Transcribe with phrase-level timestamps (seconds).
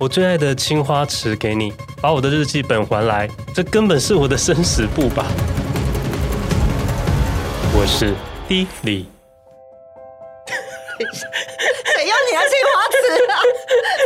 [0.00, 5.26] 我最爱的青花瓷给你，把我的日记本还来，这根本是我的生死簿吧。
[7.74, 8.14] 我是
[8.46, 9.08] D 李。
[11.00, 12.96] 谁要你的青花瓷
[13.32, 13.34] 啊？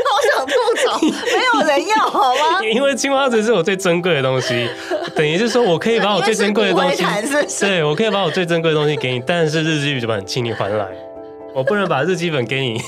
[0.09, 0.53] 好想吐
[0.83, 0.99] 槽，
[1.37, 2.65] 没有人要好吗？
[2.73, 4.71] 因为青花瓷是我最珍贵的东西，
[5.15, 10.87] 等于是说我可以把我最珍贵的东西，是是对，我可以把我最珍贵的东西给你，但是日记本请你还来，
[11.55, 12.79] 我不能把日记本给你，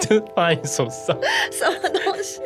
[0.00, 1.16] 就放在你手上。
[1.50, 2.40] 什么东西？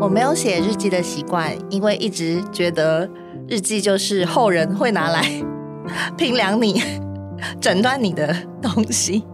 [0.00, 3.08] 我没有写日记的习惯，因为一直觉得
[3.48, 5.24] 日记就是后人会拿来。
[6.16, 6.80] 评量你、
[7.60, 9.24] 诊断你的东西，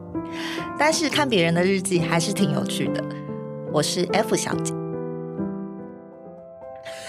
[0.78, 3.04] 但是看别人的日记还是挺有趣的。
[3.70, 4.72] 我是 F 小姐，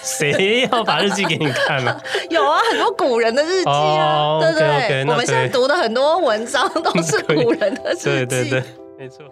[0.07, 1.95] 谁要把日记给你看呢？
[2.31, 8.63] 有啊，很多古人的日记啊，oh, 对不对我们现在读的很多文章都是古人的日记， 对对对，
[8.97, 9.25] 没错。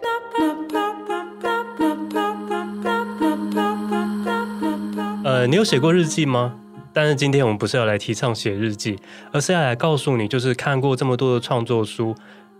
[5.24, 6.54] 呃，你有写过日记吗？
[6.92, 8.98] 但是今天我们不是要来提倡写日记，
[9.32, 12.14] 而是要来告诉你，就是看过这么多的创作书，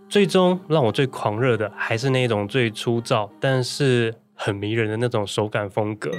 [0.09, 6.11] 最终让我最狂热的还是那种最粗糙，但是很迷人的那种手感风格。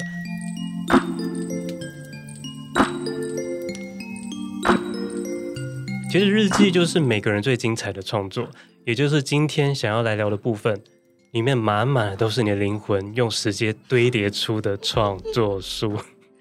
[6.11, 8.48] 其实日记就是每个人最精彩的创作，
[8.84, 10.81] 也就是今天想要来聊的部分，
[11.33, 15.98] 里面满满的都是你的灵魂用时间堆叠出的创作书。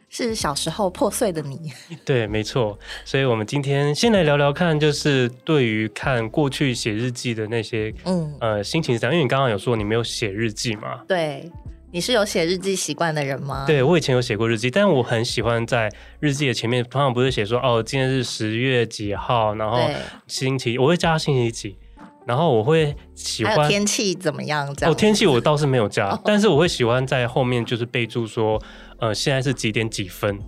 [0.09, 1.59] 是小时候破碎的你，
[2.05, 2.79] 对，没错。
[3.03, 9.13] 所以，我们今天先来聊聊看，就是对于看过去写日记的那些，嗯，呃，心情是怎样？
[9.13, 11.01] 因为你刚刚有说你没有写日记嘛？
[11.05, 11.51] 对，
[11.91, 13.65] 你是有写日记习惯的人吗？
[13.65, 19.79] 对，我以前有写过日记，但我很喜欢在日记的前面，通常不是写说哦，今天是十月几号，然后
[20.27, 21.77] 星期，我会加星期几，
[22.25, 24.91] 然后我会喜欢天气怎么样这样。
[24.91, 28.61] 哦，天气我倒是没有加，哦，但是我会喜欢在后面就是备注说。
[28.99, 30.39] 呃，现在是几点几分？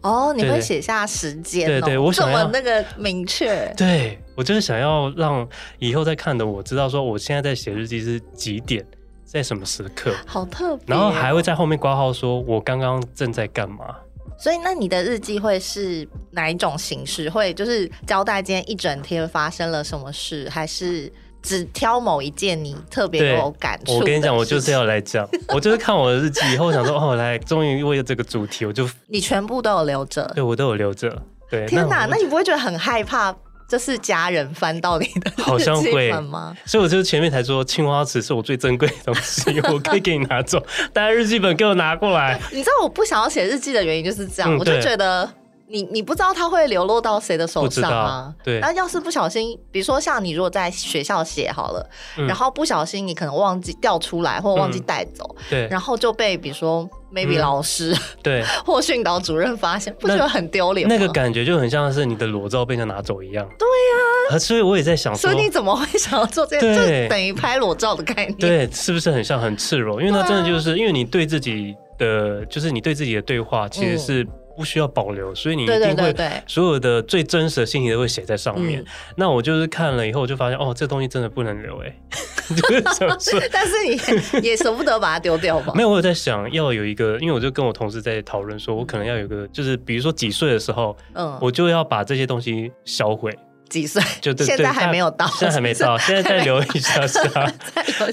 [0.00, 1.66] 哦，你会写下时间？
[1.66, 3.70] 对对，我想要那个明确。
[3.76, 5.46] 对，我就是想要让
[5.78, 8.82] 以后再看的我知道说，我现在在写日记是几点，
[9.34, 10.84] 在什么时刻，好特别。
[10.86, 13.96] 然后还会在后面挂号说，我刚刚正在干嘛。
[14.38, 17.28] 所以，那你的日记会是哪一种形式？
[17.28, 21.12] 会就是交代今天一整天发生了什么事，还是？
[21.46, 23.98] 只挑某一件你特别有感触。
[23.98, 31.22] 我跟你讲，我就是要来讲， 我就是看我的日记以后，想说哦，来，终于为了这个主题，我就你全部都有留着，对我都有留着。
[31.50, 33.30] 对，天哪，那，那你不会觉得很害怕？
[33.66, 36.56] 就是家人翻到你的 好像会吗？
[36.64, 42.40] 所以我就前面才说，青花瓷是我最珍贵的东西，我可以给你拿走，但日记本给我拿过来。
[42.52, 45.28] 你知道我不想要写日记的原因就是这样，嗯、我就觉得。
[45.66, 48.34] 你你不知道它会流落到谁的手上吗？
[48.44, 48.60] 对。
[48.60, 55.68] 那要是不小心，比如说像你如果在学校写好了，嗯、然后不小心你可能忘记掉出来，或忘记带走，嗯，对。
[55.68, 60.94] 然后就被比如说 maybe 老师，嗯、对， 或训导主任发现，不觉得很丢脸吗？
[60.94, 63.46] 那个感觉就很像是你的裸照被人家拿走一样。
[63.58, 64.38] 对呀、啊。
[64.38, 67.02] 所以我也在想说，所以你怎么会想要做这件事？
[67.04, 68.34] 就等于拍裸照的概念。
[68.36, 70.00] 对，是不是很像很赤裸？
[70.02, 74.26] 因为那真的就是、啊、因为你对自己的，就是你对自己的对话其实是。
[74.56, 76.14] 不需要保留，所以你一定会
[76.46, 78.84] 所有的最真实的信息都会写在上面。
[79.16, 81.96] 那我就是看了以后，我就发现哦，这东西真的不能留哎。
[83.50, 85.72] 但是你也舍不得把它丢掉吧？
[85.76, 93.36] 没有，我有在想要有一个，因为我就跟我同事在讨论，说我可能要有一个，就是比如说几岁的时候，嗯，我就要把这些东西销毁。
[93.68, 94.02] 几岁？
[94.20, 97.20] 就对，现在还没有到，现在还没到， 现在再留一下下，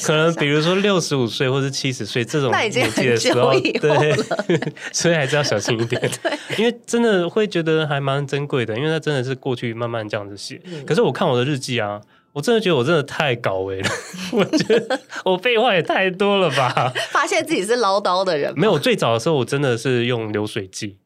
[0.04, 4.16] 可能比如说六十五岁或者七十岁这种年纪的时候，对，
[4.92, 6.02] 所以还是要小心一点。
[6.24, 10.60] 对，因为真的会觉得还蛮珍贵的，因为它真的是过去慢慢这样子写。
[10.86, 12.02] 可是我看我的日记啊，
[12.34, 13.90] 我真的觉得我真的太搞维了，
[14.32, 16.92] 我觉得我废话也太多了吧？
[17.12, 18.54] 发现自己是唠叨的人？
[18.56, 20.98] 没有，最早的时候我真的是用流水记。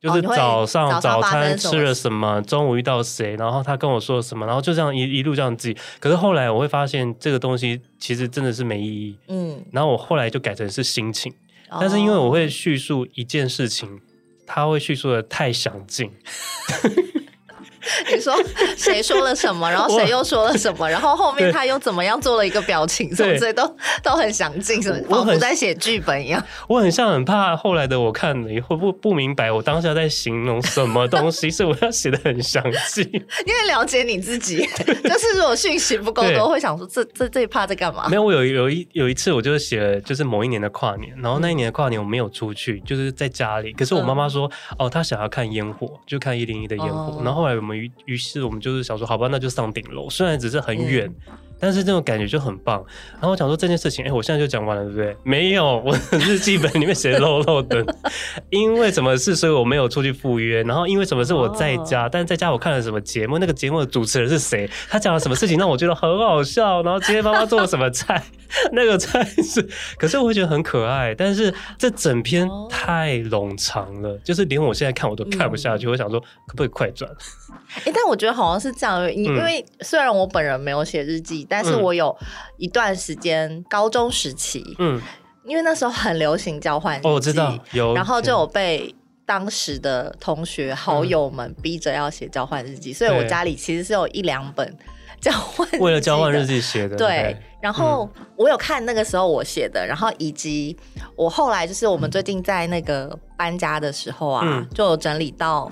[0.00, 5.76] 就是早上早餐吃了什么，中午遇到谁，然后他跟我说了什么，然后就这样一一路这样记。
[5.98, 9.16] 可是后来我会发现这个东西其实真的是没意义。
[9.28, 11.32] 嗯，然后我后来就改成是心情，
[11.80, 14.00] 但是因为我会叙述一件事情，
[14.46, 16.10] 他会叙述的太详尽。
[18.12, 18.34] 你说
[18.76, 26.42] 谁说了什么，然后谁又说了什么，然后后面他又怎么样做了一个表情，什么之类都都很详尽，是仿佛在写剧本一样。
[26.68, 33.02] 我很像很怕后来的我看了以后不不明白我当下在形容什么东西，所以我要写的很详细。
[33.46, 34.58] 因为了解你自己，
[35.04, 38.08] 就是如果讯息不够多，会想说这这这一趴在干嘛？
[38.08, 43.72] 没有，我有有一有一次我就是写了，就是某一年的跨年，然后那一年的跨年我没有出去，就是在家里。
[43.72, 47.20] 可是我妈妈说，哦，她想要看烟火，就看一零一的烟火。
[47.24, 47.79] 然后后来我们。
[47.80, 50.08] 于于是我们就是想说，好吧，那就上顶楼。
[50.10, 51.12] 虽然只是很远，
[51.60, 52.82] 但是这种感觉就很棒。
[53.12, 55.16] 然后我想说这件事情，哎，我现在就讲完了，对不对？
[55.22, 57.84] 没有， 我的日记本里面写漏漏的，
[58.50, 60.62] 因为什么事，所以我没有出去赴约。
[60.62, 64.68] 然后因为什么事，我在家，但是在家我看了什么节目，那个节目的主持人是谁？
[64.88, 66.82] 他讲了什么事情让我觉得很好笑？
[66.82, 68.22] 然后今天妈妈做了什么菜？
[68.72, 69.64] 那个菜是，
[69.96, 71.14] 可是我会觉得很可爱。
[71.14, 75.86] 但是这整篇太冗长了，就是连我现在看我都看不下去。
[75.86, 77.08] 我想说，可不可以快转？
[77.76, 82.16] 哎、欸，但我觉得好像是这样，因为虽然我本人没有写日记，但是我有
[82.56, 85.02] 一段时间高中时期，嗯，
[85.44, 88.94] 因为那时候很流行交换日记，哦，我知道有，然后就有被
[89.26, 94.78] 当时的同学好友们逼着要写交换日记，所以我家里其实是有一两本
[95.20, 97.36] 交换，为了交换日记写的，对。
[97.60, 100.74] 然后我有看那个时候我写的，然后以及
[101.14, 105.70] 我后来就是我们最近在那个搬家的时候啊，就有整理到。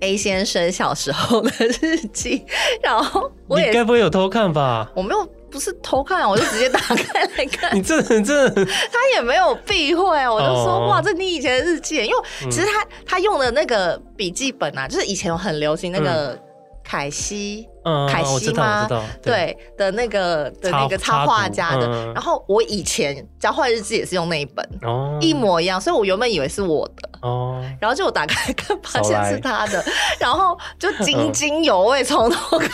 [0.00, 1.50] A 先生小时候的
[1.80, 2.44] 日记，
[2.82, 4.90] 然后我也你该不会有偷看吧？
[4.94, 7.74] 我没有，不是偷看，我就直接打开来看。
[7.76, 12.16] 你这这，他也没有避讳，我就说、哦、哇，这你以前的日记，因为
[12.50, 16.38] 其实他他用的那个笔记本啊，就是以前有很流行那个
[16.82, 17.68] 凯西。
[18.08, 18.88] 凯西吗？
[19.22, 22.12] 对的，那个的那个插画家的。
[22.12, 27.08] 然后我以前交换日记也是用那一本，哦一模一样，所以我原本以为是我的。
[27.22, 27.62] 哦。
[27.80, 29.84] 然后就我打开看，发现是他的，
[30.18, 32.70] 然后就津津有味，从头看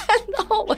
[0.48, 0.76] 到尾。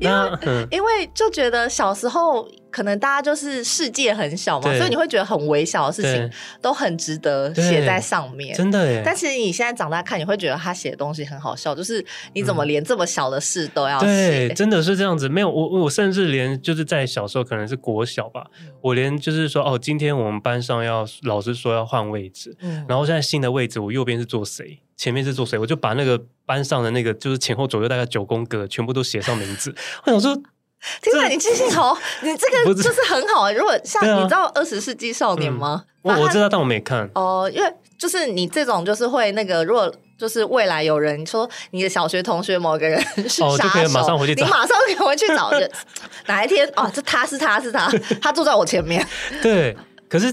[0.00, 6.30] 因为因为就觉得小时候可能大家就是世界很小嘛，所以你会觉得很微小的事情
[6.60, 8.54] 都很值得写在上面。
[8.56, 9.02] 真的耶。
[9.04, 12.04] 但是你现在长大看，你会觉得他写的东西很好笑，就是
[12.34, 13.61] 你怎么连这么小的事。
[13.68, 15.28] 都要对，真的是这样子。
[15.28, 18.46] 没有我，我甚至连就是在小时候，可能是国小吧，
[18.80, 29.74] 我连就是说，哦，今天我们班上要老师说要换位置，嗯，然后现在新的位置，我右边是坐谁，前面是坐谁，我就把那个班上的那个就是前后左右大概九宫格全部都写上名字。
[30.04, 30.34] 我想说，
[31.00, 33.52] 天哪，你记性好， 你这个就是很好啊。
[33.52, 35.84] 如果像你知道《二十世纪少年》吗？
[36.02, 37.72] 我我知道，但我没看哦，因为
[38.02, 39.92] 就是你这种就是会那个如果。
[40.18, 45.68] 就是未来有人说你的小学同学某个人是杀手，哦，就可以马上回去找，你马上可以回去找人。
[46.28, 47.90] 哪一天哦，这他是他是他，
[48.20, 49.04] 他坐在我前面。
[49.42, 49.76] 对，
[50.08, 50.32] 可是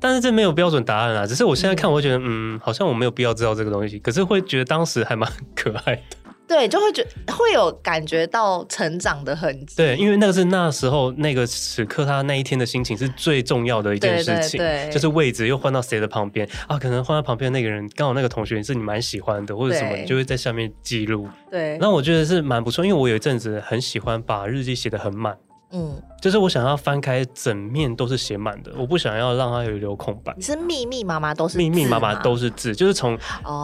[0.00, 6.02] 但是这没有标准答案啊，只是我现在看，我会觉得嗯，嗯，好像我没有必要知道这个东西，可是会觉得当时还蛮可爱的。
[6.52, 9.76] 对，就会觉会有感觉到成长的痕迹。
[9.76, 14.58] 对，因为那个是那时候那个此刻，他那一天的心情是最重要的一件事情。
[14.58, 16.78] 对，对，对，就是位置又换到谁的旁边啊？
[16.78, 21.26] 可能换到旁边的那个人，刚好那个同学是你蛮喜欢的，或者什么，你就会在下面记录。
[21.50, 25.34] 对，那我觉得是蛮不错，因为我有一阵子很喜欢把日记写得很满。
[25.72, 30.32] 嗯，就是我想要翻开整面都是写满的，我不想要让它有留空白。
[30.36, 33.18] 你是密密麻麻都是密密麻麻都是字，就是从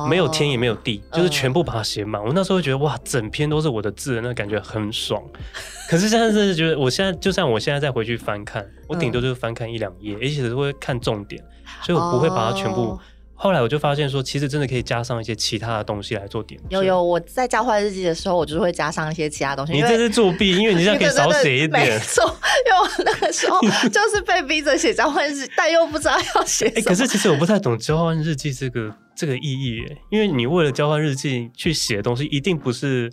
[0.08, 2.22] 没有天也没有地，哦、就是全部把它写满。
[2.25, 5.22] 我那时候觉得哇，整篇都是我的字，那感觉很爽。
[5.88, 11.43] 可是现在是觉得，我现在就算我现在再回去翻看，我顶多就是翻看一两页，而且是会看重点，
[11.82, 12.82] 所以我不会把它全部。
[12.82, 13.00] 哦
[13.40, 16.61] 后来我就发现说，其实真的可以加上一些其他的东西来做点。
[16.70, 19.73] 有有，我在交换日记的时候，我就会加上一些其他东西。
[19.73, 21.70] 你这是作弊，因为你这样可以少写一点。
[21.70, 22.25] 没错，
[22.67, 26.69] 因为我那个时候就是被逼着写交换日记，但又不知道要写。
[26.82, 33.08] 可是其实我不太懂交换日记这个这个意义耶，因为你为了交换日记去写的东西，一定不是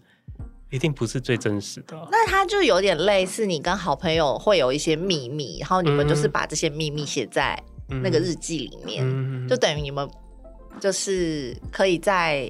[0.72, 2.08] 一定不是最真实的啊。
[2.12, 7.62] 那它就有点类似你跟好朋友会有一些秘密，然后你们就是把这些秘密写在。
[8.02, 10.10] 那个日记里面，嗯、就等于你们
[10.80, 12.50] 就是可以再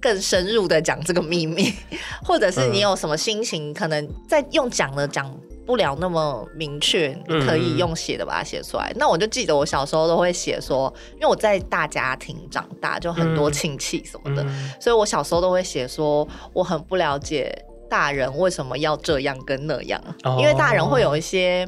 [0.00, 1.72] 更深入的讲这个秘密，
[2.24, 5.28] 或者是你有什么心情，可能在用讲的讲
[5.66, 8.90] 不了那么明确，你可以用写的把它写出来。
[8.90, 17.64] 嗯、那我就记得我小时候都会写说，因为我在大家庭长大，就很多亲戚什么的，嗯、所以我小时候都会写说，我很不了解。
[17.88, 20.02] 大人为什么要这样跟那样？
[20.38, 21.66] 因为大人会有一些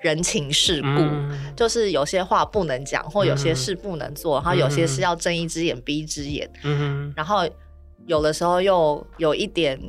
[0.00, 6.50] 人情世故，嗯、就是有些话不能讲，或有些事不能做，嗯、然后有些事要睁一只眼闭一只眼。
[6.64, 7.48] 嗯、然后
[8.06, 9.80] 有的时候又有一点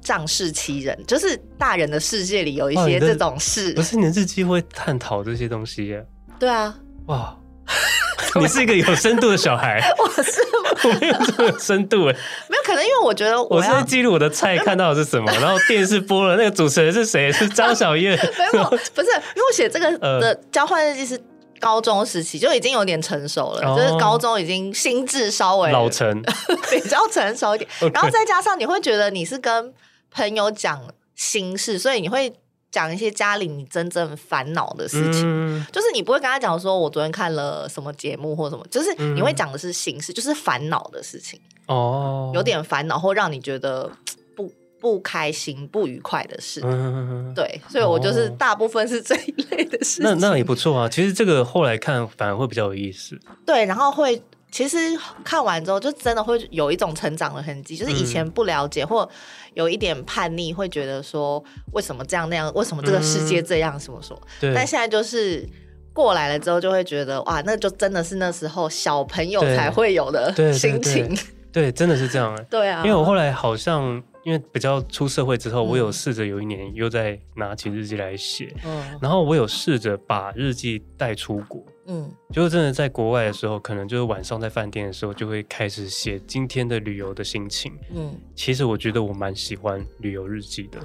[0.00, 3.72] 仗势欺人，就是大人的世界里有一些这种事。
[3.74, 6.06] 不是你的日记会探讨这些东西耶？
[6.38, 6.78] 对啊。
[7.06, 7.36] 哇。
[8.40, 10.40] 你是一个有深度的小孩， 我是
[10.88, 12.16] 我没有这么深度哎，
[12.48, 17.32] 没有可能，因为我觉得我，在记录我的菜看到的是什么，然后电视播了那个主持人是谁？
[17.32, 18.16] 是张小燕。
[18.52, 21.20] 没有，不是，因为我写这个的交换日记是
[21.58, 26.22] 高中时期就已经有点成熟了，就是高中已经心智稍微老成，
[26.70, 29.72] 比较成熟一点，然后再加上你会觉得你是跟
[30.10, 30.80] 朋友讲
[31.14, 32.32] 心事，所以你会。
[32.70, 43.90] 讲一些家里你真正烦恼的事情，嗯、就是你不会跟他讲说，我昨天看了什么节目或什么，就是你会讲的是形式，就是烦恼的事情哦，有点烦恼或让你觉得
[44.36, 46.60] 不不开心、不愉快的事。
[46.64, 50.04] 嗯，对，所以我就是大部分是这一类的事情。
[50.04, 50.88] 那那也不错啊。
[50.88, 53.18] 其实这个后来看反而会比较有意思。
[53.44, 54.76] 对，然后会其实
[55.22, 59.10] 看完之后就真的会有一种成长的痕迹，就是以前不了解、嗯、或
[59.54, 64.20] 有一点叛逆，会觉得说为什么这样那样，为什么这个世界这样什么说。
[64.40, 64.54] 对。
[64.54, 65.46] 但现在就是
[65.92, 71.06] 过来了之后，就会觉得哇，那就真的是那时候小朋友才会有的心情。
[71.06, 72.42] 对，对，对，对，真的是这样哎。
[72.50, 74.02] 对啊，因为我后来好像。
[74.24, 90.78] 因为比较出社会之后，我有试着有一年又在拿起日记来写，嗯，然后我有试着把日记带出国，嗯，就是真的在国外的时候，可能就是晚上在饭店的时候，就会开始写今天的旅游的心情，嗯，其实我觉得我蛮喜欢旅游日记的，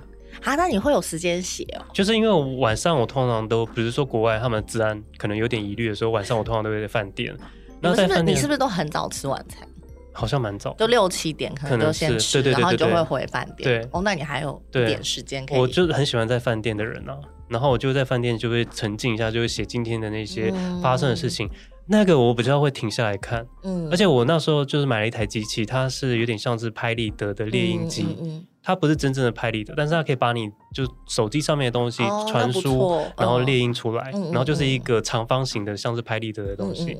[0.43, 1.83] 啊，那你会有时间写哦？
[1.91, 7.35] 就是因为晚上我通常都，比如说国外他们治安可能有点疑虑的时候，晚上我通常都会在饭店，
[7.81, 9.67] 那在饭店，你是不是都很早吃晚餐？
[10.13, 13.81] 好像蛮早，就六七点可能就先吃，对对对对对，然后就会回饭店。
[13.81, 15.59] 对，哦，那你还有点时间可以。
[15.59, 17.17] 我就是很喜欢在饭店的人啊，
[17.47, 21.47] 然后我就在饭店就会沉浸一下，就会写今天的那些发生的事情。
[21.47, 21.51] 嗯、
[21.87, 28.03] 那个我比较会停下来看，嗯，而且我那时候就是买了一台机器，它是有点像是拍立得的猎鹰机。
[28.03, 36.97] 嗯嗯嗯它不是真正的拍立得，但是它可以把你就手机上面的东西传输，哦、然后猎鹰出来，嗯、然后就是一个长方形的，像是拍立得的东西。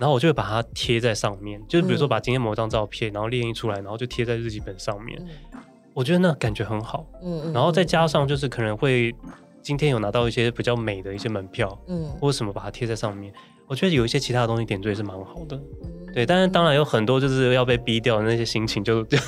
[0.00, 5.16] 然后我就会把它贴在上面，就是比如说把今天某张照片，然后猎鹰出来，然后就贴在日记本上面。
[5.52, 5.60] 嗯、
[5.92, 7.06] 我觉得那感觉很好。
[7.22, 9.14] 嗯、然后再加上就是可能会
[9.62, 13.32] 今天有拿到一些比较美的一些门票，嗯，或者什么把它贴在上面。
[13.66, 15.58] 我觉得有一些其他的东西点缀是蛮好的。
[16.12, 19.24] 对，但是当然有很多就是要被逼掉的那些心情就，就就。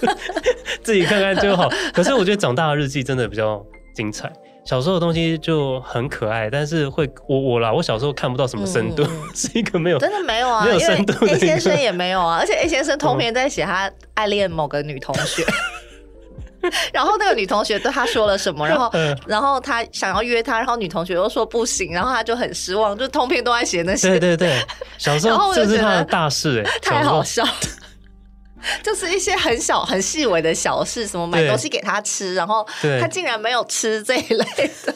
[0.84, 1.68] 自己看看就好。
[1.92, 4.32] 可是我觉得长大的日记真的比较精彩。
[4.64, 11.32] 小时候的东西就很可爱，但是会我我啦，我小时候看不到什么深度，嗯、 是一个没有真的没有啊，没有深度的。
[11.32, 15.54] A 先生也没有啊，而且 A 先生通篇在写他暗恋某个女同学，嗯、
[16.92, 24.08] 然后那个女同学对他说了什么， 然后、嗯、然后他想要约他，然后女同学又说不行，然后他就很失望，就通篇都在写那些。
[24.08, 24.60] 对对对，
[24.98, 27.52] 小时候这是他的大事哎、 欸，太好笑了。
[28.82, 32.66] 就是一些很小很细微的小事，什么买东西给他吃，然后
[33.00, 34.94] 他竟然没有吃这一类的。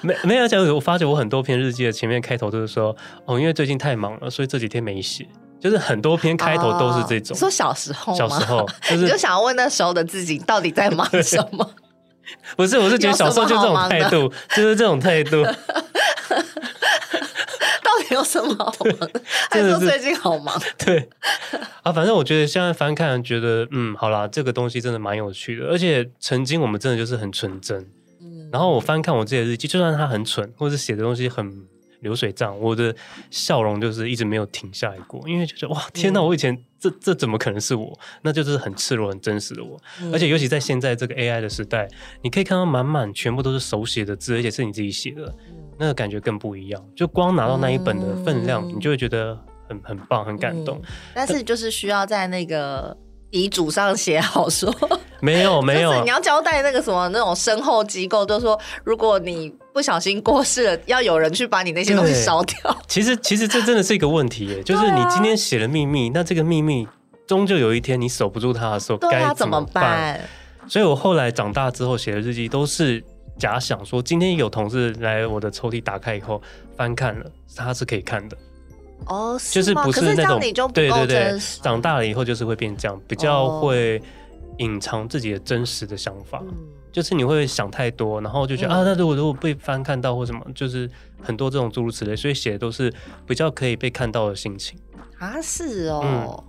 [0.00, 5.26] 没没有讲，我发觉我很多篇日记的前面开头都是说哦，因为最近太忙了，所以这几天没写。
[5.64, 7.34] 就是很多篇开头都是这种。
[7.34, 11.70] 说小时候，小时候，你就想要问那时候的自己到底在忙什么？
[12.54, 15.42] 不是，我是觉得小时候就这种态度，就是这种态度。
[17.82, 19.10] 到底有什么好忙
[19.50, 20.54] 还是说最近好忙？
[20.76, 21.08] 对
[21.82, 25.64] 啊，反正我觉得现在翻看，觉得嗯，好啦，这个东西真的蛮有趣的。
[25.68, 27.78] 而且曾经我们真的就是很纯真，
[28.20, 28.50] 嗯。
[28.52, 31.66] 然后我翻看我自己的日记，就算他很蠢，或者是写的东西很
[32.04, 32.94] 流水账，我的
[33.32, 35.28] 笑容就是一直没有停下来过。
[35.28, 37.98] 因为就是哇，天哪，我以前这这怎么可能是我？
[38.22, 39.76] 那就是很赤裸、很真实的我。
[40.00, 40.12] 嗯。
[40.12, 41.88] 而且尤其在现在这个 AI 的时代，
[42.22, 45.34] 你可以看到满满全部都是手写的字，而且是你自己写的。
[45.76, 49.36] 那个感觉更不一样，就光拿到那一本的分量，嗯、你就会觉得
[49.68, 50.78] 很很棒，很感动。
[50.78, 50.82] 嗯、
[51.12, 52.96] 但是就是需要在那个
[53.30, 54.72] 遗嘱上写好说，
[55.20, 62.56] 没有没有， 你要交代那个什么那种身后机构，就是说如果你不小心过世了，要有人去把你那些东西烧掉。
[62.88, 66.86] 其实其实这真的是一个问题耶， 就是你今天写了秘密，那这个秘密
[67.26, 70.20] 终究有一天你守不住它的时候，该怎么办？
[70.68, 73.04] 所以我后来长大之后写的日记都是。
[73.36, 76.40] 假想说，今天有同事来我的抽屉打开以后
[76.76, 78.36] 翻看了，他是可以看的。
[79.06, 80.38] 哦，就是不是那种
[80.72, 84.00] 对对对，长大了以后就是会变这样，比较会
[84.58, 86.40] 隐藏自己的真实的想法。
[86.42, 86.54] 嗯、
[86.94, 90.88] 就是你会想太多，然后就觉得、嗯、啊，那如果如果被翻看到或什么，就是
[91.20, 92.90] 很多这种诸如此类，所以写的都是
[93.26, 94.78] 比较可以被看到的心情。
[95.18, 96.42] 啊，是哦。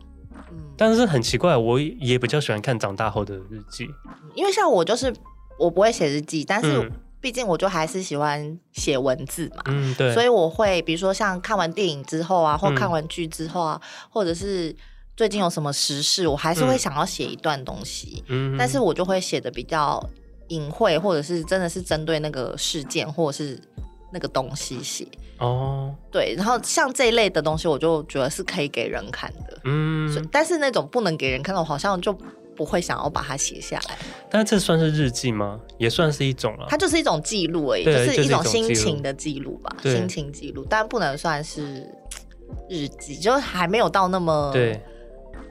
[0.52, 3.90] 嗯，但是很奇怪，我也比较喜欢看长大后的日记，
[4.36, 5.14] 因为像我就是。
[5.58, 9.64] 我不会写日记，但是毕竟我就还是喜欢写文字嘛。
[9.68, 10.14] 嗯，对。
[10.14, 14.76] 所以我会，比如说像看完电影之后啊，或看完剧之后啊，嗯、或者是
[15.16, 18.22] 最近有什么时事，我还是会想要写一段东西。
[18.28, 18.58] 嗯。
[18.60, 20.06] 但是我就会写的比较
[20.48, 23.60] 隐晦，或者是真的是针对那个事件或者是
[24.12, 25.08] 那个东西写。
[25.40, 25.94] 哦。
[26.12, 29.60] 对，然后像这一类的东西，我就觉得是可以给人看的。
[29.66, 30.28] 嗯。
[30.32, 32.18] 但是那种不能给人看的，我好像就。
[32.58, 33.98] 不会想要把它写下来，
[34.30, 35.60] 但这算是日记吗？
[35.78, 36.66] 也算是一种啊。
[36.70, 41.86] 它就是一种记录而已，就是一种心情的记录吧，心情记录，但不能算是
[42.70, 44.82] 日记，就还没有到那么对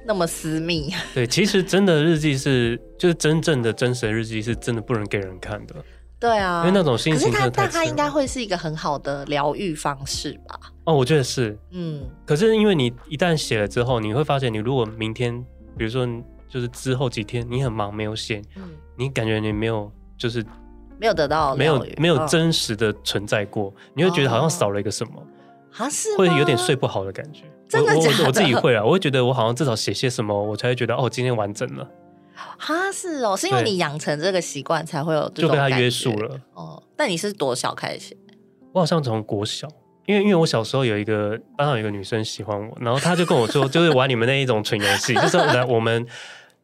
[0.04, 0.92] 那么私密。
[1.14, 5.75] 对，其实真的日记是，就是真正的真实的日记是真的不能给人看的。
[6.20, 10.58] 对啊，因为那种心情，可是它，但它应该会是一个很好的疗愈方式吧？
[10.84, 12.02] 哦，我觉得是，嗯。
[12.25, 15.44] 可是因为你一旦写了之后，你会发现，你如果明天，
[15.76, 16.08] 比如说。
[16.46, 18.62] 就是之后几天你很忙没有写，嗯，
[18.96, 20.40] 你感觉你没有就是
[21.00, 25.26] 没有得到没有没有真实的存在过，哦、你会觉得好像少了一个什么，
[25.76, 27.42] 啊是会有点睡不好的感觉。
[27.68, 28.16] 真的假的？
[28.18, 31.88] 我我，我自己会啊，我会觉得我好像至少写些什么，我才会觉得哦，今天完整了。
[32.35, 36.40] 哈是哦，是因为你养成这个习惯才会有就被他约束了。
[36.54, 38.16] 哦，但你是多小开始写？
[38.73, 39.68] 我好像从国小，
[40.06, 46.04] 因为因为我小时候有一个班上有一个女生喜欢我，然后她就跟我说，就是玩你们那一种纯游戏，就是来我们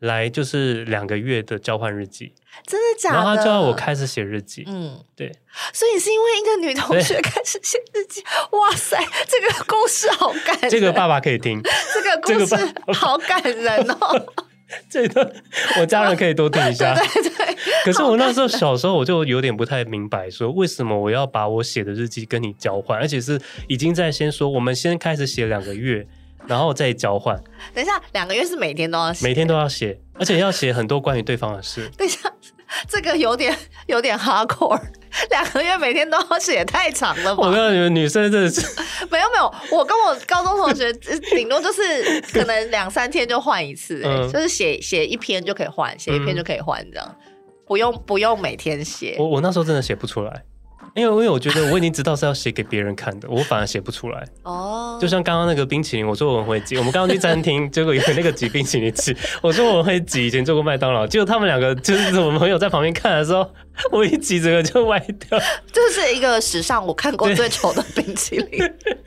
[0.00, 2.34] 来就是两个月的交换日记，
[2.66, 3.16] 真的假的？
[3.16, 5.30] 然后他就要我开始写日记，嗯，对，
[5.72, 11.62] 所以是因为一个女同学开始写日记， 哇塞，这个故事好感人，这个爸爸可以听，
[11.94, 12.56] 这个故事
[12.94, 14.26] 好感人哦。
[14.88, 15.34] 这个
[15.80, 16.94] 我家人可以多听一下。
[16.94, 17.56] 对对对。
[17.84, 26.06] 可是我那时候小时候，我就有点不太明白，说为什么我要把我写的日记跟你交换，而且是已经在先说，我们先开始写两个月，
[26.46, 27.36] 然后再交换。
[27.74, 31.90] 等一下，两个月是每天都要写，每天都要写，而且要写很多关于对方的事。
[31.96, 32.32] 等一下，
[32.88, 33.56] 这个有点
[33.86, 34.80] 有点 hardcore。
[35.28, 37.46] 两个月每天都要写，太长了吧？
[37.46, 38.60] 我告诉你们，女生真的是
[39.10, 40.92] 没有没有，我跟我高中同学
[41.34, 47.16] 顶多就是可能两三天就换一次，欸，嗯、就是写写一篇就可以换，写一篇就可以换，这样，
[47.66, 49.16] 不用不用每天写。
[49.18, 50.44] 我我那时候真的写不出来。
[50.94, 54.26] 因为因为我觉得我已经知道是要写给别人看的，我反而写不出来。
[54.42, 56.76] 哦，就像刚刚那个冰淇淋，我说我很会挤。
[56.76, 59.16] 我们刚刚去餐厅， 结果有那个挤冰淇淋吃。
[59.40, 61.06] 我说我会挤，以前做过麦当劳。
[61.06, 63.48] 结果他们两个就是我们朋友在旁边看的时候，
[63.92, 65.38] 我一挤整个就歪掉。
[65.72, 68.60] 这是一个史上我看过最丑的冰淇淋。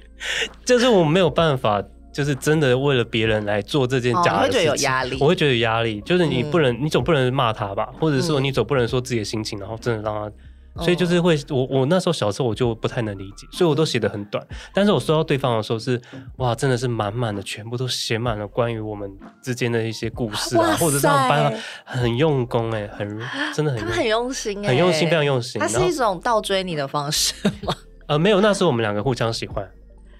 [0.64, 4.38] 就是我没有办法，就是真的为了别人来做这件假的事情。
[4.38, 5.18] 我会觉得有压力。
[5.20, 10.34] 我会觉得有压力，就是你不能，嗯、你总不能骂他吧，或者说你总不能说自己的心情，然后真的让他。
[10.78, 14.46] 所以就是会，我我那时候小时候我就不太能理解，所以我都写的很短。
[14.74, 16.02] 但是我收到对方的时候是，
[16.38, 19.12] 哇，真的是满满的，全部都写满了关于我们
[19.42, 23.08] 之间的一些故事啊，或者这样办法很用功哎，很
[23.54, 25.62] 真的很，他很用心哎，很用心，非常用心。
[25.62, 27.74] 他是一种倒追你的方式吗？
[28.08, 29.70] 呃，没有，那时候我们两个互相喜欢，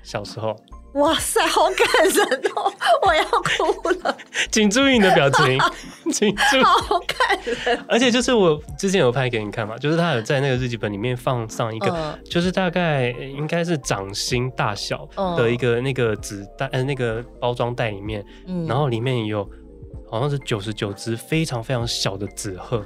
[0.04, 0.56] 小时候。
[0.94, 2.72] 哇塞，好感人哦！
[3.06, 4.16] 我要哭了。
[4.52, 5.60] 请注意你的表情，
[6.14, 6.64] 请注意。
[6.64, 7.86] 好感人。
[7.88, 19.44] 而且就是我之前有拍给你看嘛，就是他有在那个日记本里面放上一个，嗯、就是大概应该是掌心大小的一个那个纸袋，呃，那个包装袋里面，嗯、然后里面有
[20.10, 22.86] 好像是九十九只非常非常小的纸鹤。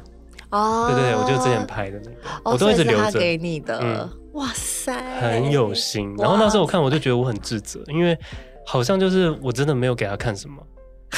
[0.50, 3.20] 哦，对对对，我就之前拍的那个，哦、我都一直留着。
[3.20, 3.80] 给你的。
[3.82, 6.16] 嗯哇塞，很有心。
[6.16, 8.16] 然后那时候我看，我就觉得我很自责，因为
[8.64, 10.62] 好像就是我真的没有给他看什么，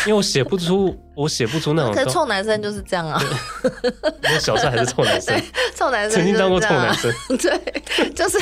[0.05, 1.93] 因为我写不出，我写不出那种。
[1.93, 3.19] 可是臭男生就是这样啊。
[3.63, 5.41] 我小时候还是臭男生，
[5.75, 7.11] 臭男生曾经当过臭男生。
[7.37, 8.37] 对，就是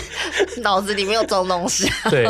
[0.62, 1.90] 脑子里面有装东西。
[2.10, 2.24] 对，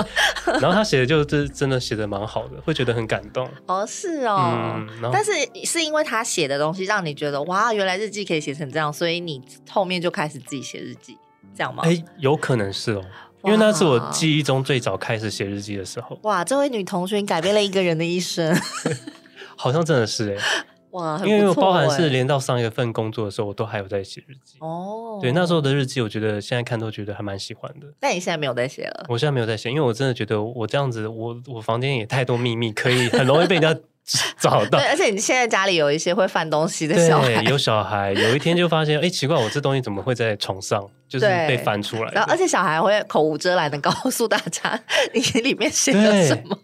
[0.45, 3.49] 然后他写的就是真的写的蛮好的，会觉得很感动。
[3.65, 4.79] 哦，是哦。
[5.11, 5.31] 但是
[5.65, 11.17] 是因为他写的东西让你觉得哇，原来日记可以写成这样，所以你后面就开始自己写日记。
[11.55, 11.81] 这样吗？
[11.83, 13.03] 哎、欸，有可能是哦，
[13.43, 16.19] 因为那是我记忆中最早开始写日记的时候。
[16.23, 18.55] 哇，这位女同学，你改变了一个人的一生，
[19.55, 20.43] 好像真的是哎。
[20.91, 24.57] 哇，因为我包含是连到上一份工作的时候，我都还有在写日记。
[24.59, 27.85] 哦，对，那时候的日记，我觉得现在看都觉得还蛮喜欢的。
[27.99, 29.05] 但你现在没有在写了？
[29.09, 33.79] 我现在没有在写，因为我真的觉得我这样子，我我房间也太多秘密，可以很容易被人家。
[34.39, 42.11] 找到，对，而且你现在家里有一些会翻东西的小孩，有小孩，有一天就发现， 哎、欸，奇怪，我这东西怎么会在床上，就是被翻出来。
[42.13, 44.79] 然后，而且小孩会口无遮拦的告诉大家，
[45.13, 46.57] 你里面写了什么。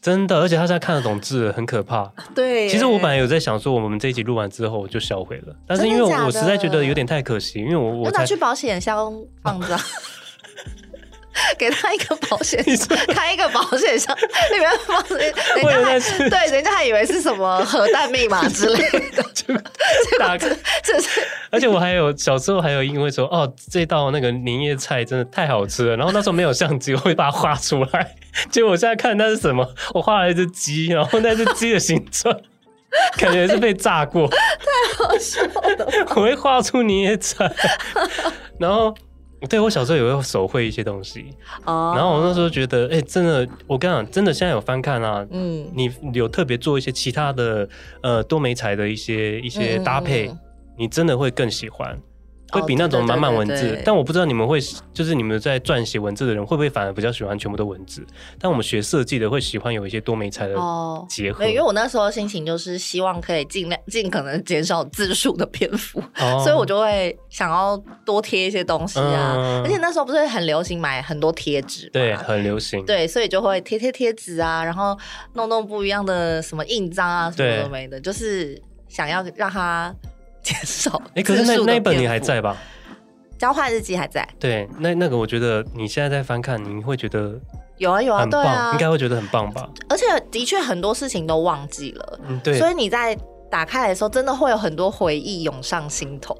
[0.00, 2.10] 真的，而且他现在看得懂字，很可怕。
[2.34, 9.76] 对，其实我本来有在想说，我们这一集录完之后我就销毁了，但是因为我实在觉得有点太可惜，因为我我拿去保险箱放着。
[11.58, 14.14] 给他一个保险箱，开一个保险箱，
[14.52, 19.24] 里面放着， 人家还对，人家还以为是什么核弹密码之类的。
[20.18, 20.46] 打开，
[20.82, 28.14] 这是，而且我还有小时候还有因为说，哦，这道那个年夜菜真的太好吃了，然后那时候没有相机，我会把它画出来。
[28.50, 32.38] 结果我现在看那是什么，我画了一只鸡，然后那只鸡的形状，
[33.16, 36.06] 感觉是被炸过，太好笑了。
[36.16, 37.50] 我会画出年夜菜，
[38.60, 38.94] 然后。
[39.48, 41.26] 对，我小时候也会手绘一些东西
[41.64, 41.96] ，oh.
[41.96, 47.68] 然后我那时候觉得，哎、欸，真的，我跟你讲，真的现在有翻看啊，嗯，你有特别做一些其他的
[48.02, 50.38] 呃多媒材的一些一些搭配，嗯、
[50.76, 51.96] 你真的会更喜欢。
[52.50, 54.58] 会比那种满满文字，oh, 对对对对，但我不知道你们会，
[54.94, 58.06] 就是你们在撰写文字的人会不会反而比较喜欢全部的文字？
[58.38, 60.54] 但我们学设计的会喜欢有一些多媒材的
[61.08, 61.38] 结合。
[61.38, 66.42] 对、oh,，因为我那时候心情就是希望可以尽量尽可能减少字数的篇幅，oh.
[66.42, 69.34] 所以我就会想要多贴一些东西啊。
[69.36, 71.90] 嗯、而且那时候不是很流行买很多贴纸？
[71.90, 72.84] 对，很流行。
[72.86, 74.96] 对，所以就会贴贴贴纸啊，然后
[75.34, 78.60] 弄弄不一样的什么印章啊，什么都没的，就是。
[78.88, 79.94] 想要让他
[80.42, 80.90] 接受。
[80.90, 82.56] 哎、欸，可是那那一本你还在吧？
[83.38, 84.26] 交换日记还在。
[84.38, 87.38] 对，那那个我觉得你现在在翻看，你会觉得
[87.76, 89.68] 有啊有啊，对啊，应该会觉得很棒吧？
[89.88, 92.58] 而且的确很多事情都忘记了，嗯，对。
[92.58, 93.16] 所以你在
[93.48, 96.36] 打开来的时候，真的会有很多回忆涌上心头。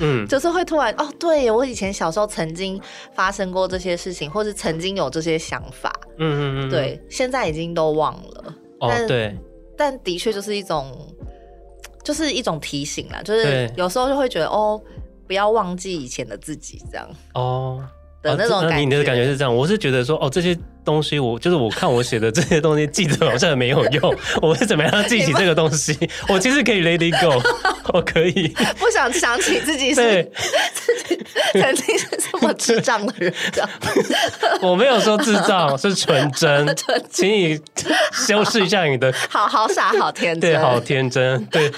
[0.00, 2.78] 嗯， 就是会突然哦，对我以前小时候曾经
[3.14, 8.54] 发生过这些事情，或是曾经有这些想法，嗯嗯嗯，对，现在已经都忘了。
[8.80, 9.34] 哦，对，
[9.78, 10.92] 但的确就是一种，
[12.04, 14.80] 就是一种提醒啦，就是有时候就会觉得哦，
[15.26, 17.82] 不要忘记以前的自己，这样哦。
[18.24, 25.96] 的那种感觉，啊、你的感觉是这样，我是觉得说，哦，这些东西我就是我看我写的这些东西记得好像也没有用，我是怎么样记起这个东西？
[26.28, 27.40] 我其实可以 let it go，
[27.92, 30.32] 我可以不想想起自己是对
[30.72, 33.70] 自己曾经是这么智障的人，这样。
[34.62, 36.74] 我没有说智障，是 纯真，
[37.10, 37.60] 请你
[38.26, 41.70] 修饰一下你的，好好傻，好天真，对，好天真，对。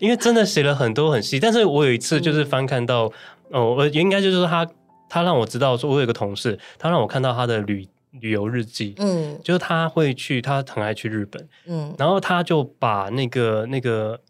[0.00, 3.04] 因为真的写了很多很细，但是我有一次就是翻看到。
[3.04, 3.12] 嗯
[3.50, 4.68] 哦，我应该就是说他，
[5.08, 14.20] 他让我知道说，我有一个同事，他让我看到他的旅旅游日记，嗯，就是他会去，他很爱去日本，嗯，然后他就把那个那个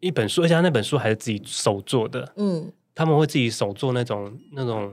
[0.00, 4.92] 一本书，而且他那本书还是自己手做的，嗯，他们会自己手做那种那种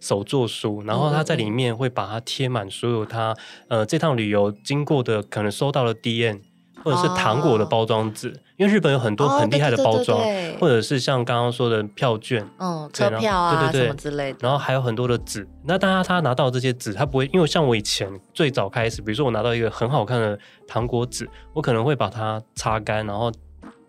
[0.00, 3.36] 手作书，然后他在里面会把它贴满所有他
[3.68, 6.40] 呃这趟旅游经过的可能收到的 DM。
[6.84, 10.18] 或者是糖果的包装纸，因为日本有很多很厉害的包装，
[10.60, 14.38] 或者是像刚刚说的票券，嗯，车票啊，对对对，什么之类的。
[14.40, 15.46] 然后还有很多的纸。
[15.64, 23.30] 那大家他拿到这些纸，他不会，因为像我以前最早开始，比如说我拿到一个很好看的糖果纸，我可能会把它擦干，然后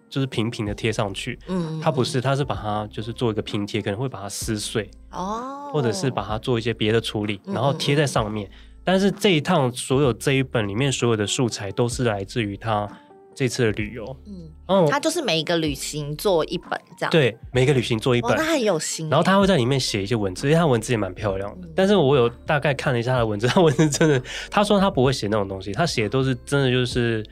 [0.09, 1.39] 就是平平的贴上去。
[1.47, 8.49] 嗯，它不是，它是把它就是做一个拼贴，可能会把它撕碎，哦，或者是把它做一些别的处理，然后贴在上面。
[8.83, 12.87] 但是这一趟所有这一本里面所有的素材都是来自于他
[13.35, 19.09] 这次的旅游，嗯，哦，他就是每一个旅行做一本这样，对，每一个旅行做一本，他很有心。
[19.09, 21.67] 然后他会在里面写一些文字，因为他文字也蛮漂亮的。
[21.75, 27.25] 但是我有大概看了一下他的文字，他文字真的，他说他不会写那种东西，他写的都是真的就是。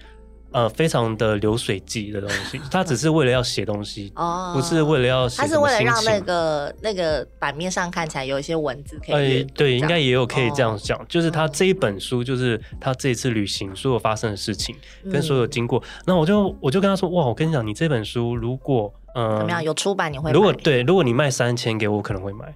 [0.51, 5.41] 呃，非常的流水记的东西，他只是为了要写东西， 哦，不是为了要写。
[5.41, 9.41] 他是为了让那个那个版面上看起来有一些文字可以。
[9.41, 15.81] 哎，对，应该也有可以这样讲，哦，就是他这一本书，就是他这一次旅行所有发生的事情，嗯，跟所有经过。
[16.05, 20.33] 那我就我就跟他说，哇，我跟你讲，你这本书如果呃怎么样有出版，你会买？
[20.33, 22.53] 如果对，如果你卖三千给我，我可能会买。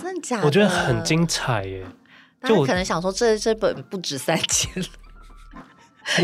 [0.00, 0.46] 真的假的？
[0.46, 1.84] 我觉得很精彩耶。
[2.44, 4.84] 就我可能想说，这这本不止三千。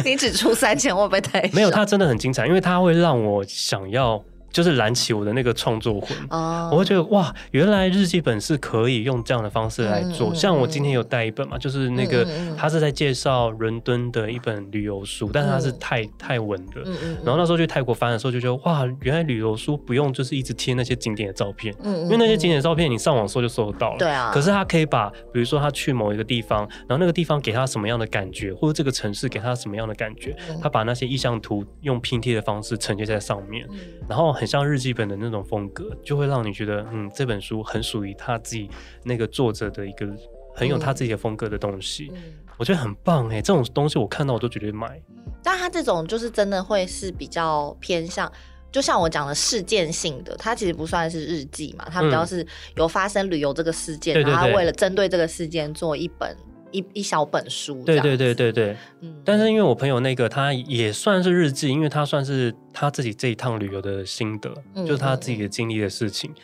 [0.04, 1.40] 你只出三千，会不会太？
[1.52, 4.22] 没有，他真的很精彩，因为他会让我想要。
[4.50, 6.72] 就是燃起我的那个创作魂，oh.
[6.72, 10.30] 我会觉得哇，原来日记本是可以用这样的方式来做。
[10.30, 16.80] 嗯、像我今天有带一本嘛，嗯、就是那个他是在介绍伦敦的一本旅游书，嗯、但是它是泰泰文的。
[17.24, 23.98] 然后那时候去泰国翻的时候，就觉得哇，原来旅游书不用就是一直贴那些景点的照片，嗯、因为那些景点的照片你上网搜就搜得到了。
[23.98, 24.30] 对啊。
[24.32, 35.18] 可是他可以把，比如说他去某一个地方，然后那个地方给他什么样的感觉，或者这个城市给他什么样的感觉，嗯、他把那些意向图用拼贴的方式呈现在上面，嗯、然后很像日记本的。
[35.20, 38.70] 那种风格就会让你觉得，嗯，这本书很属于他自己
[39.02, 40.06] 那个作者的一个
[40.54, 42.22] 很有他自己的风格的东西，嗯、
[42.56, 45.02] 我觉得很棒哎，这种东西我看到我都觉得买。
[45.42, 48.30] 但他这种就是真的会是比较偏向，
[48.70, 52.46] 就像我讲的事件性的，它其实不算是日记嘛，它比较是
[52.76, 56.36] 有发生旅游这个事件，嗯、然后他为了针对这个事件做一本。
[56.70, 66.34] 一一小本书，对对对对对，嗯，但是因为我朋友那个他也算是日记，因为他算是他自己这一趟旅游的心得，嗯、就是他自己的经历的事情。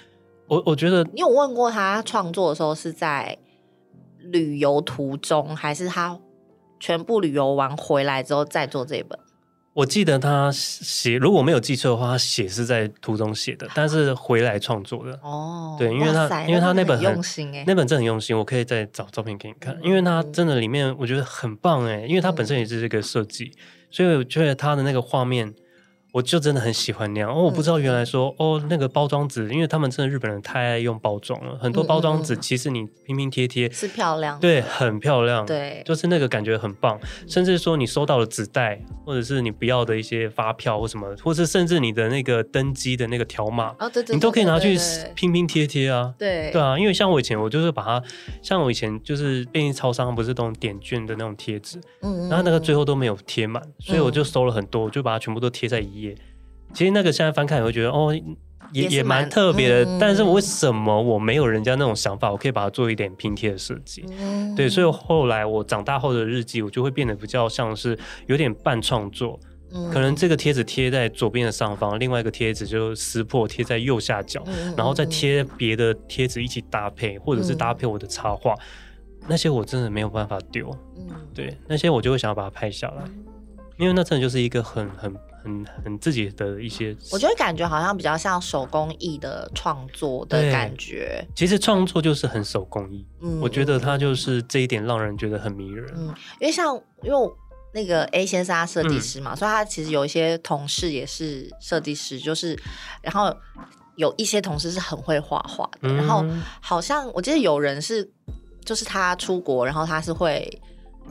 [0.47, 3.39] 我我觉得你有问过他创作的时候是在
[4.19, 6.19] 旅游途中，还是他
[6.79, 9.19] 全部旅游完回来之后再做这本？
[9.75, 15.19] 我记得他写，如果没有记错的话，他写是在途中写的，但是回来创作的。
[15.23, 23.61] 哦，对，因为他因为他那本很用心哎，那本真的很用心，我可以再找照片给你看，嗯、因为他真的里面我觉得很棒哎，因为他本身也是这个设计，嗯、
[23.91, 25.53] 所以我觉得他的那个画面。
[26.15, 27.29] 我就真的很喜欢那样。
[27.29, 27.43] 哦！
[27.43, 36.97] 我不知道原来说、嗯、哦，那个包装纸，因为他们真的日本人太爱用包装了，很多包装纸其实你拼拼贴贴是漂亮，对，很漂亮，对，就是那个感觉很棒。
[37.27, 44.79] 甚至说你收到了纸袋，或者是你不要的一些发票或什么，或是甚至你的那个登机的那个条码，哦，对对，你都可以拿去
[45.17, 48.03] 拼拼贴贴啊，对，对啊，因为像我以前我就是把它，
[48.41, 56.04] 像我以前就是便利超商不是都点券的那种贴纸，嗯，然后那个最后都没有贴满，所以我就收了很多，我就把它全部都贴在一页。
[56.73, 58.13] 其实那个现在翻看也会觉得哦，
[58.73, 59.85] 也也蛮特别的。
[59.85, 62.33] 嗯、但是为什么我没有人家那种想法？
[62.33, 64.05] 我可以把它做一点拼贴的设计。
[64.19, 69.39] 嗯、对，所以后来我长大后的日记，我就会变得比较像是有点半创作，
[69.73, 80.77] 嗯、可能这个贴纸贴在左边的上方，另外一个贴纸就撕破贴在右下角，嗯、然后再贴别的贴纸一起搭配，或者是搭配我的插画，嗯、那些我真的没有办法丢。
[80.97, 83.05] 嗯，对，那些我就会想要把它拍下来，
[83.79, 85.15] 因为那真的就是一个很很。
[85.45, 91.23] 很很自己的一些，我觉得感觉好像比较像手工艺的创作的感觉。
[91.37, 95.87] 其实创作就是很手工艺，嗯，我觉得它就是这一点让人觉得很迷人。
[95.95, 96.07] 嗯，
[96.41, 97.33] 因为像因为
[97.75, 102.59] 那个 A 先生他设计师嘛，嗯，所以他其实有一些同事也是设计师，就是
[103.03, 103.31] 然后
[103.97, 106.25] 有一些同事是很会画画的，嗯，然后
[106.63, 108.11] 好像我记得有人是
[108.65, 110.61] 就是他出国，然后他是会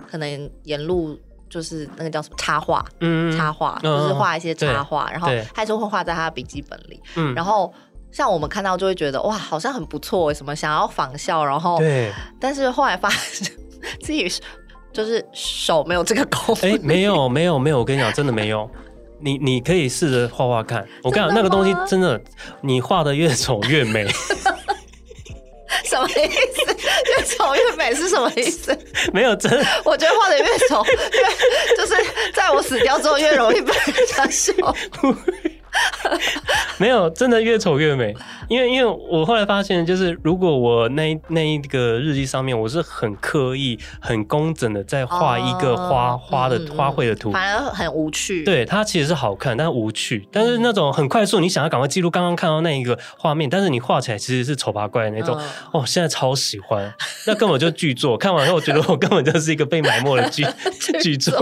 [0.10, 1.20] 可能沿路。
[1.54, 7.00] 就是那个叫什么插画，嗯，插画就是画一些插画，然后他就会画在他的笔记本里。
[7.16, 7.72] 嗯，然后
[8.12, 13.48] 像我们看到就会觉得哇，好像很不错，什么想要仿效，然后对，但是后来发现
[14.02, 14.28] 自己
[14.92, 16.58] 就是手没有这个功。
[16.64, 18.68] 哎，没有没有没有，我跟你讲，真的没有。
[19.22, 22.20] 你你可以试着画画看，我跟你讲，那个东西真的，
[22.62, 24.08] 你画的越丑越美。
[25.86, 26.78] 什么意思？
[27.06, 28.78] 越丑越美是什么意思？
[29.12, 29.52] 没有真，
[29.84, 31.96] 我觉得画的越丑越就是
[32.34, 34.54] 在我死掉之后越容易被人家笑。
[36.78, 38.16] 没有，真的越丑越美。
[38.50, 48.44] 因为，因为我后来发现，就是如果我那那一个日记上面，我是很刻意、很工整的在画一个花、哦、花的、嗯、花卉的图，反而很无趣。
[48.44, 50.28] 对，它其实是好看，但是无趣。
[50.32, 55.38] 但是那种很快速，你想要赶快记录刚刚看到那一个画面，但是你画起来其实是丑八怪的那种。
[55.40, 56.94] 嗯、哦，现在超喜欢，
[57.28, 58.18] 那根本就巨作。
[58.18, 60.46] 看完后，我觉得我根本就是一个被埋没的巨
[61.02, 61.34] 巨 作。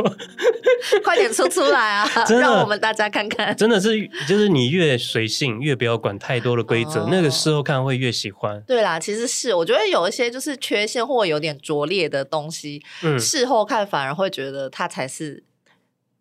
[1.03, 2.09] 快点出出来啊！
[2.39, 3.55] 让我们大家看看。
[3.55, 8.61] 真的是，就是你越随性，越不要管太多的规则，哦、那个时候看会越喜欢。
[8.67, 15.43] 对啦，其实是我觉得有一些就是缺陷或有点拙劣的东西，嗯，事后看反而会觉得它才是。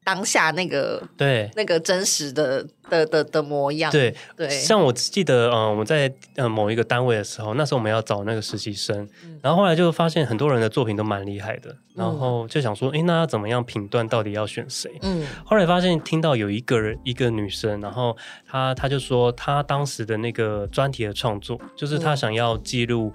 [0.04, 1.50] 当下那个对。
[1.56, 14.90] 那个真实的的的的模样，对对，像我记得，嗯，我们在呃某一个单位的时候，那时候我们要找那个实习生，嗯、然后后来就发现很多人的作品都蛮厉害的，然后就想说，哎、嗯，那要怎么样评断到底要选谁？
[15.02, 18.16] 嗯，后来发现听到有一个人一个女生，然后
[18.48, 23.12] 她她就说，她当时的那个专题的创作，就是她想要记录。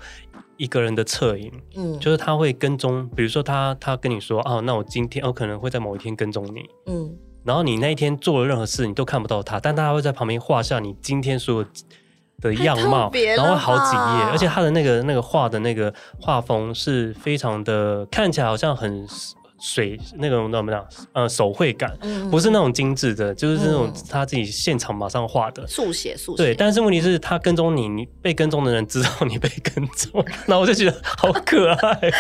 [0.58, 11.66] 一个人的侧影，嗯，就是他会跟踪，比如说他他跟你说，哦，那我今天我可能会在某一天跟踪你，嗯，然后你那一天做了任何事，你都看不到他，但他会在旁边画下你今天所有
[12.42, 19.08] 的样貌，然后好几页，而且他的那个那个画的那个画风是非常的，看起来好像很。
[19.60, 20.86] 水那种怎么讲？
[21.14, 26.44] 呃，手绘感，嗯、不是那种精致的，就是那种他自己现场马上画的速写速写。
[26.44, 32.12] 对，但是问题是，他跟踪你，你被跟踪的人知道你被跟踪， 那我就觉得好可爱。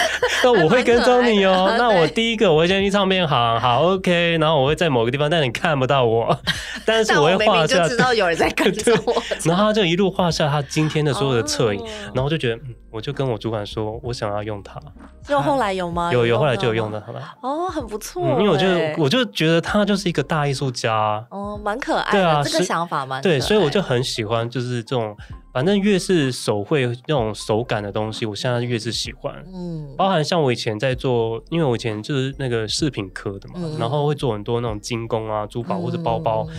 [0.43, 1.77] 那我会跟踪你哦、喔。
[1.77, 6.37] 那我第一个我会先去唱片行，好 OK，然后我会在某个地方，但你看不到我，
[6.85, 9.21] 但是我会画下，知道有人在跟 踪我。
[9.43, 14.79] 然后他就一路画下他今天的所有的侧影，哦、然后就觉得，嗯，我就跟我主管说，我想要用它。
[15.27, 16.13] 就后来有吗？
[16.13, 17.35] 有有，后来就有用的，好吧。
[17.41, 25.13] 哦，很不错、嗯，因为我就我就觉得他就是一个大艺术家，哦，蛮可爱的，对啊，这个想法蛮对，所以我就很喜欢，就是这种，
[25.51, 36.55] 反正越是手绘那种手感的东西，我现在越是喜欢，嗯，包含像我以前在做，因为我以前就是那个饰品科的嘛，嗯、然后会做很多那种精工啊、珠宝或者包包，嗯、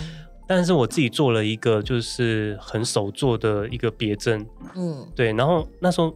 [0.47, 6.13] 但是我自己做了一个就是很手做的一个别针，嗯，对，然后那时候。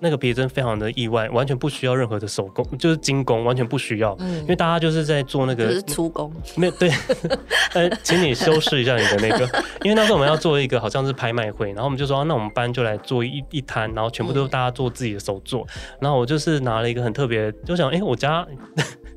[0.00, 4.16] 那个别针非常的意外，完全不需要任何的手工，就是精工，完全不需要。
[4.20, 6.32] 嗯，因为大家就是在做那个，就是粗工。
[6.56, 6.90] 没有对，
[7.74, 9.44] 呃，请你修饰一下你的那个，
[9.82, 15.66] 因为那时候我们要做一个好像是拍卖会，然后我们就说，啊、那我们班就来做一一摊，然后全部都大家做自己的手作。
[15.74, 18.46] 嗯、然后我就是拿了一个很特别，就想，哎、欸，我家。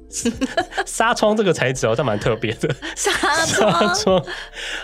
[0.86, 1.36] 纱窗？
[1.38, 3.12] 这个材质好像蛮特别的，纱
[3.96, 4.24] 窗，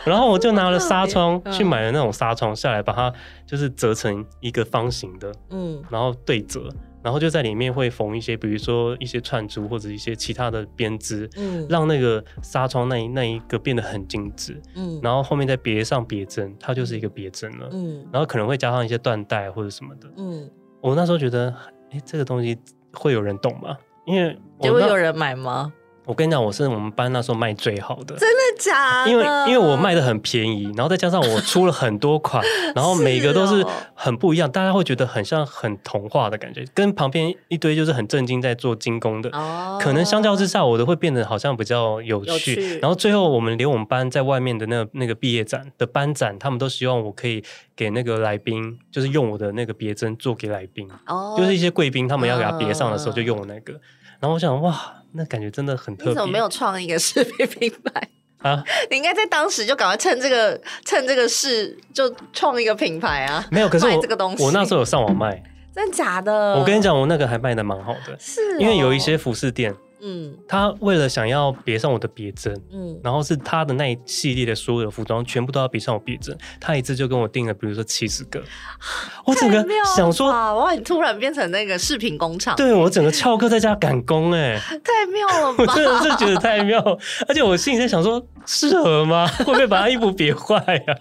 [0.05, 3.11] 然后我就拿了纱窗去买了那种纱窗下来，把它
[3.45, 6.69] 就是折成一个方形的，嗯，然后对折，
[7.03, 20.49] 然后就在里面会缝一些，比如说一些串珠或者一些其他的编织，嗯，让那个纱窗那一那一个变得很精致，嗯，然后后面再别上别针，它就是一个别针了，嗯，然后可能会加上一些缎带或者什么的，嗯，
[20.81, 21.53] 我那时候觉得，
[21.91, 22.57] 哎，这个东西
[22.93, 23.75] 会有人懂吗？
[24.05, 25.73] 因为就会有人买吗？
[26.07, 29.09] 我跟你讲，我是我们班那时候卖最好的，真的假的？
[29.09, 32.43] 因为因为我卖的很便宜，然后再加上我出了很多款，
[32.75, 33.65] 然后每个都是
[33.95, 42.31] 很不一样，大家会觉得很像很童话的感觉，跟旁边一堆就是很正经在做精工的，哦、可能相较之下，我的会变得好像比较有趣。
[42.31, 42.79] 有趣。
[42.79, 47.43] 然后最后我们连我们班在外面的那个那个毕业展的班展，他们都希望我可以
[47.75, 53.73] 给那个来宾，就是用我的那个别针做给来宾，哦、就是一些贵宾他们要给他别上的时候就用我那个。
[54.19, 56.09] 然后我想，哇，那感觉真的很特别。
[56.11, 58.09] 你怎么没有创一个视频品牌？
[58.49, 63.43] 啊， 你应该在当时就赶快趁这个趁这个事就创一个品牌啊！
[63.49, 65.41] 没有，可是我这个东西，我那时候有上网卖，
[65.73, 66.53] 真的假的？
[66.59, 69.73] 我跟你讲，我那个还卖的蛮好的，是、哦、因为有一些服饰店。
[70.07, 78.39] 嗯，他为了想要别上我的别针，嗯，然后是他的那一系列的所有的服装全部都要别上我别针，他一次就跟我订了，比如说七十个，
[79.25, 79.65] 我整个
[79.95, 86.79] 想说，哇，你突然变成那个饰品工厂，对我整个翘课在家赶工，哎，太妙了吧， 我真的是觉得太妙，
[87.27, 89.25] 而且我心里在想说，适合吗？
[89.39, 90.55] 会不会把他衣服别坏
[90.87, 90.95] 呀？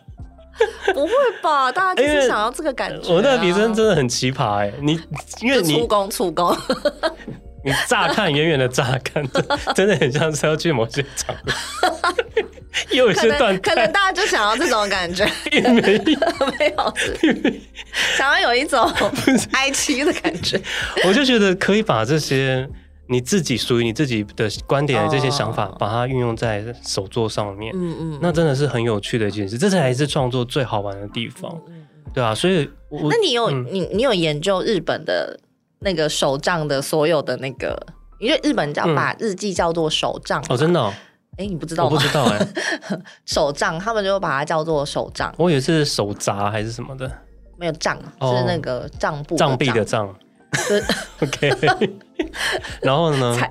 [0.95, 1.11] 不会
[1.43, 3.15] 吧，大家就是想要这个感觉、啊。
[3.15, 4.99] 我那个别针真的很奇葩，哎，你
[5.43, 6.57] 因为你出工出工。
[7.65, 9.25] 你乍看远远的乍看，
[9.75, 12.05] 真的很像是要去某些场合，
[12.93, 15.73] 有一些段，可能大家就想要这种感觉，没有。
[16.59, 16.95] 没有，
[18.17, 18.87] 想要有一种
[19.53, 20.61] 哀戚的感觉。
[21.07, 22.69] 我就觉得可以把这些
[23.09, 31.59] 你自己属于你自己的观点的这些想法，把它运用在手作上面，嗯嗯，那真的是很有趣的一件事，这才是创作最好玩的地方，
[32.13, 35.41] 对啊，所以，那你有你你有研究日本的？
[35.85, 37.81] 那个手账的所有的那个，
[38.19, 40.93] 因为日本叫把日记叫做手账、嗯、哦，真的、哦？
[41.37, 41.91] 哎，你不知道吗？
[41.93, 45.35] 我不知道哎、欸， 手账他们就把它叫做手账。
[45.37, 47.11] 我以为是手札还是什么的，
[47.59, 50.15] 没有账，哦、是那个账簿账币的账。
[50.69, 50.81] 对，
[51.21, 51.95] OK。
[52.81, 53.37] 然后呢？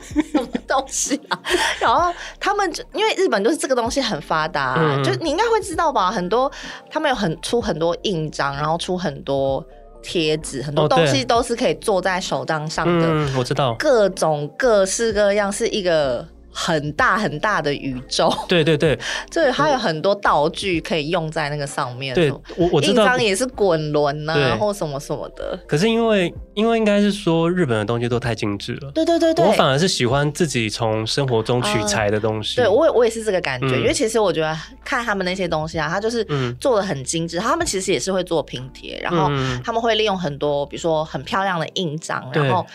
[0.00, 1.38] 什么东西啊？
[1.78, 6.10] 然后他们就因为日本就是这个东西很发达、啊，嗯、就你应该会知道吧？
[6.10, 6.50] 很多
[6.90, 9.62] 他们有很出很多印章，然后出很多。
[10.02, 16.26] 贴纸很多东西都是可以做在手账上的，嗯，我知道，各种各式各样，是一个
[16.60, 18.28] 很大很大的宇宙。
[18.48, 18.98] 对对对，
[19.30, 22.12] 这 它有很多道具可以用在那个上面。
[22.16, 25.56] 对，我我知道，印章也是滚轮啊，或什么什么的。
[25.68, 28.90] 可是因为因为应该是说日本的东西都太精致了。
[28.90, 32.56] 对对对对，我反而是喜欢自己从生活中取材的东西。
[32.56, 36.26] 对我我也是这个感觉，因为其实我觉得看他们那些东西啊，它就是
[36.58, 37.38] 做的很精致。
[37.38, 39.30] 他们其实也是会做拼贴，然后
[39.62, 42.66] 他们会利用很多，比如说很漂亮的印章，然后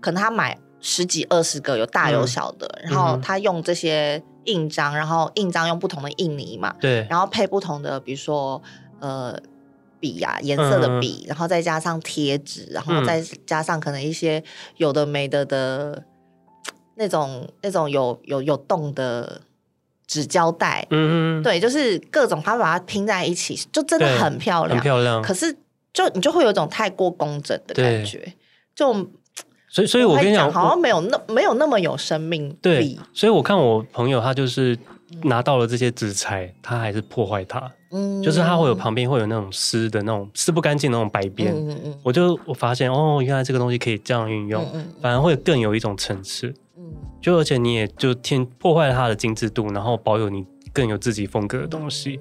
[0.00, 0.56] 可能他买。
[0.84, 8.60] 十几二十个有大有小的，嗯、然后他用这些印章，然后印章用不同的印泥嘛，对，然后配不同的，比如说
[8.98, 9.38] 呃
[10.00, 14.42] 笔呀、啊、颜色的笔，嗯、然后再加上贴纸，然后再加上可能一些
[14.76, 16.02] 有的没的的
[16.96, 19.40] 那种那种有有有洞的
[20.08, 25.22] 纸胶带，嗯嗯，对，就是各种，他把它拼在一起，就真的很漂亮，很漂亮。
[25.22, 25.56] 可是
[25.92, 28.34] 就你就会有一种太过工整的感觉，
[28.74, 29.08] 就。
[29.72, 32.58] 所以，所以我跟你讲，好像没有那没有那么有生命力。
[32.60, 34.78] 对，所以我看我朋友，他就是
[35.22, 37.72] 拿到了这些纸材，他还是破坏它。
[37.90, 41.54] 嗯，就是它会有旁边会有那种湿的那种湿不干净的那种白边。
[41.54, 44.62] 嗯嗯，我就我发现哦，原来这个东西可以这样运用，
[45.00, 46.54] 反而会更有一种层次。
[46.76, 46.84] 嗯，
[47.22, 52.20] 就而且你也就添破坏了它的精致度，然后保有你更有自己风格的东西，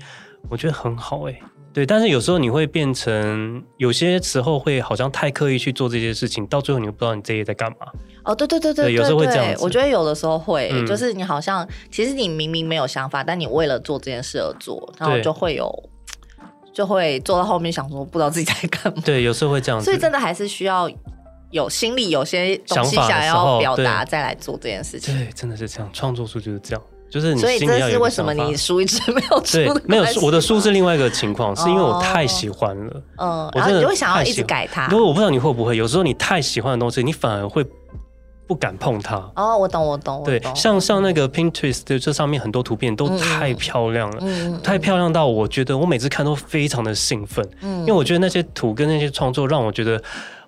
[0.49, 1.37] 我觉得很好哎。
[1.73, 7.77] 对，但是有时候你会变成，有些时候会好像太刻意去做这些事情，到最后你又不知道你这些在干嘛。
[8.23, 9.63] 哦，对对对对，对，有时候会这样子。
[9.63, 15.71] 我觉得有的时候会，嗯、就是你好像其实你明明没有想法，但你为了做这件事而做，然后就会有，
[16.73, 19.01] 就会做到后面想说不知道自己在干嘛。
[19.05, 19.85] 对，有时候会这样子。
[19.85, 20.91] 所以真的还是需要
[21.51, 25.15] 有心里有些东西想要表达，再来做这件事情。
[25.15, 26.83] 对，真的是这样，创作术就是这样。
[27.11, 29.57] 就是你，所以这是为什么你书一直没有出？
[29.57, 33.01] 对，没有我的书是另外一个情况，是因为我太喜欢了。
[33.17, 34.87] 嗯，然后你会想要一直改它。
[34.87, 37.65] 因为我不知道你会不会，有时候你太喜欢的东西，你反而会
[38.47, 39.17] 不敢碰它。
[39.35, 40.21] 哦，我懂，我懂。
[40.21, 47.45] 我对，像像那个 Pinterest 的这上面很多图片都太漂亮了，太漂亮到我觉得我每次看都非常的兴奋。
[47.61, 50.01] 嗯，因为我觉得那些图跟那些创作让我觉得。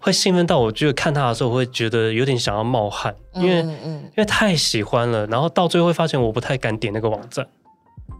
[0.03, 7.47] 会兴奋到我，觉得看他的时候我会觉得有点想要冒汗，因为因为太喜欢了，然后到最后会发现我不太敢点那个网站。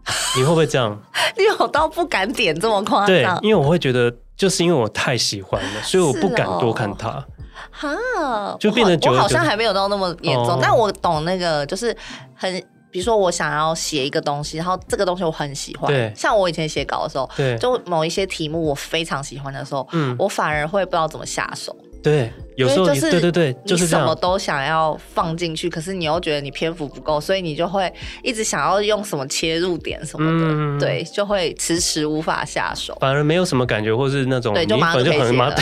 [0.36, 0.98] 你会不会这样？
[1.36, 3.06] 你有到不敢点这么夸张？
[3.06, 7.22] 对，因为我会觉得就是因为我太喜欢了， 所以我不敢多看他。
[7.70, 11.94] 哈，就变得我好像还没有到那么严重，但我懂那个，就是
[12.34, 12.64] 很。
[12.94, 15.92] 比如说，我想要写一个东西，然后这个东西我很喜欢。
[15.92, 21.74] 对，像我以前写稿的时候，对，就某一些题目我非常喜欢的时候，嗯，我反而会不知道怎么下手。
[22.00, 27.92] 对，有时候就是对对对，就是什么都想要放进去，可是你又觉得你篇幅不够，所以你就会
[28.22, 35.56] 一直想要用什么切入点什么的，嗯、对，就会迟迟无法下手，反而没有什么感觉，或是那种对，就马上就可以写了，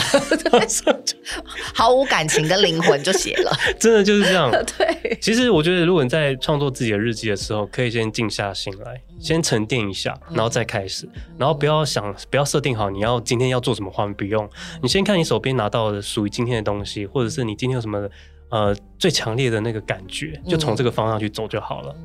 [1.73, 4.51] 毫无感情跟灵魂就写了， 真的就是这样。
[4.77, 11.07] 对，其实我觉得，如果你在创作自己的日记的时候，可以先静下心来，先沉淀一下，然后再开始，
[11.37, 14.49] 然后不要想，不要设定好你要今天要做什么画面，不用，
[14.81, 16.33] 你先看你手边拿到的属于。
[16.33, 18.09] 今天的东西，或者是你今天有什么
[18.49, 21.95] 呃最强烈的那个感觉，就从这个方向去走就好了。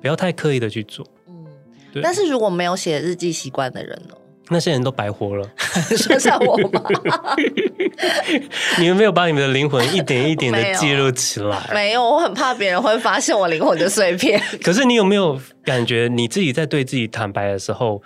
[0.00, 1.06] 不要太刻意的去做。
[1.28, 1.46] 嗯，
[1.92, 2.02] 对。
[2.02, 4.14] 但是如果没有写日记习惯的人呢？
[4.48, 5.48] 那些人都白活了，
[5.98, 6.82] 说像我吗？
[8.78, 11.68] 你们没有把你们的灵魂一点一点的记录起来？
[11.74, 14.40] 没有，我很怕别人会发现我灵魂的碎片。
[14.62, 18.00] 可是你有没有感觉，你自己在对自己坦白的时候，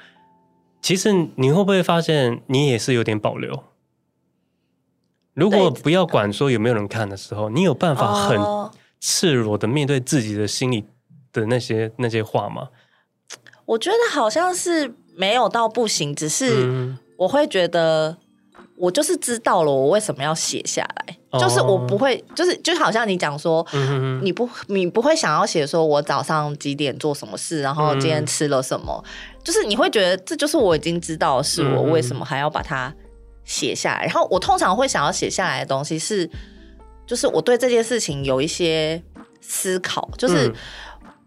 [0.80, 3.64] 其实你会不会发现，你也是有点保留？
[5.34, 8.38] 如果不要管说有没有人看的时候，你有办法很
[8.98, 10.84] 赤裸的面对自己的心里
[11.32, 12.68] 的那些那些话吗？
[13.66, 14.94] 我觉得好像是。
[15.20, 18.16] 没有到不行，只是我会觉得
[18.76, 29.10] 我就是知道了，我为什么要写下来，嗯、就是我不会，就是就好像你讲说，嗯、你不你不会想要写说我早上几点做什么事，然后今天吃了什么，嗯、
[29.44, 32.90] 就是你会觉得这就是我已经知道是，我为什么还要把它
[33.44, 34.06] 写下来？
[34.06, 36.30] 然后我通常会想要写下来的东西是，
[37.06, 39.02] 就是我对这件事情有一些
[39.42, 40.50] 思考，就是。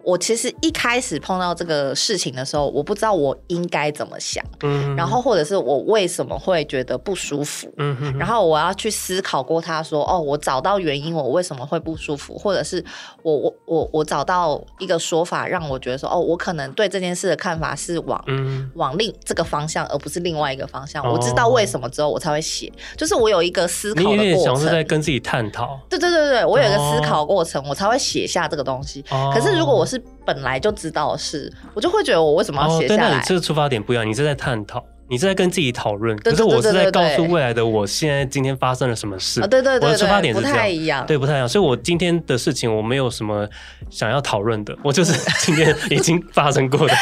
[0.03, 12.83] 嗯我其实一开始碰到这个事情的时候，我不知道我应该怎么想，嗯、然后或者是我为什么会觉得不舒服，嗯、哼然后我要去思考过，他说哦，我找到原因，我为什么会不舒服，或者是
[13.21, 21.01] 我我我我找到一个说法，让我觉得说哦，我可能对这件事的看法是往、嗯、往另这个方向，而不是另外一个方向。
[21.01, 25.79] 哦、我知道为什么之后，我才会写，就是我有一个思考的过程，你是在跟自己探讨。
[25.89, 29.01] 对对对对，我有一个思考过程，哦、我才会写下这个东西。
[29.09, 29.92] 哦、可是如果我是
[30.25, 33.03] 本来就知道的事，我就会觉得我为什么要写下来？
[33.03, 34.83] 哦、对，那你这个出发点不一样，你是在探讨。
[35.09, 39.41] 你是在跟自己讨论，可是我是在告诉未来的我，现在今天发生了什么事？
[39.41, 41.47] 对对对，我的出发点是这样，不太一样，对，不太一样。
[41.47, 43.47] 所以，我今天的事情我没有什么
[43.89, 46.95] 想要讨论的，我就是 今天已经发生过的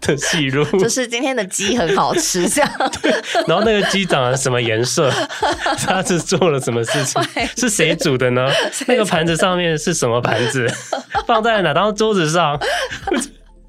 [0.00, 0.64] 的记录。
[0.78, 2.70] 就是今天的鸡很好吃，这样。
[3.02, 3.12] 对。
[3.46, 5.10] 然后那个鸡长了什么颜色？
[5.86, 7.22] 它是做了什么事情？
[7.56, 8.50] 是谁煮的呢？
[8.88, 10.66] 那个盘子上面是什么盘子？
[11.26, 12.58] 放在哪张桌子上？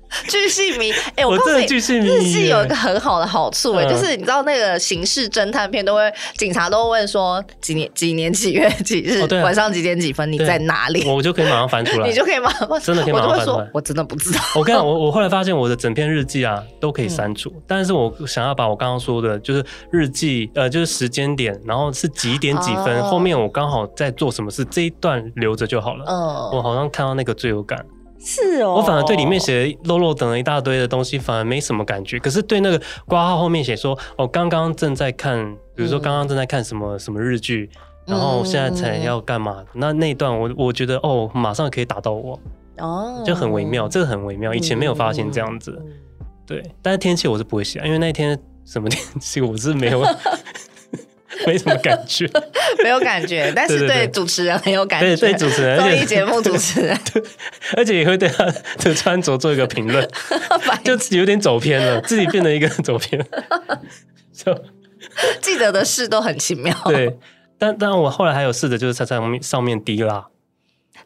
[0.28, 11.06] 巨细靡，哎、欸，我告诉你，日记有一个很好的好处、欸，哎、嗯，就是你知道那个刑事侦探片都会，警察都会问说几年几年几月几日，哦啊、晚上几点几分，你在哪里？
[11.08, 13.70] 我就可以马上翻出来， 你就可以马上真的可以马上翻出来。
[13.74, 14.40] 我真的不知道。
[14.56, 26.06] 我跟你讲，我我后来发现我的整篇日记啊 都可以删除，嗯、但是我想要把我刚刚说的，就是日记，呃，就是时间点，然后是几点几分，哦、后面我刚好在做什么事，这一段留着就好了。
[26.08, 27.86] 嗯，我好像看到那个最有感。
[28.20, 32.20] 是哦，我反而对里面写的漏漏等了一大堆的东西，反而没什么感觉。
[32.20, 35.40] 可是对那个挂号后面写说，哦，刚刚正在看，
[35.76, 37.70] 比如说刚刚正在看什么什么日剧，
[38.08, 39.58] 嗯、然后现在才要干嘛？
[39.60, 42.40] 嗯、那那一段我我觉得哦，马上可以打到我，
[42.80, 45.80] 哦，就很微妙，这个很微妙，以前没有发现这样子。
[45.80, 45.92] 嗯、
[46.46, 50.04] 对，但是天气我是不会写，因为那天什么天气我是没有。
[51.46, 52.26] 没什么感觉，
[52.84, 55.16] 没有感觉，但是对主持人很有感觉。
[55.16, 57.22] 对，对主持人，综艺节目主持人，对，
[57.76, 58.46] 而且也会对他
[58.80, 60.08] 的穿着做一个评论，
[60.84, 63.26] 就有点走偏了，自己变成一个走偏。
[64.34, 64.54] 就
[65.42, 66.76] 记得的事都很奇妙。
[66.86, 67.18] 对，
[67.58, 70.28] 但但我后来还有试着，就是在上面上面滴蜡，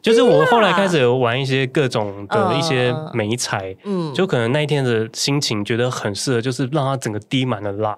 [0.02, 7.96] 就是我后来开始有玩一些各种的一些美彩，嗯，就可能那一天的心情觉得很适合，就是让它整个滴满了蜡。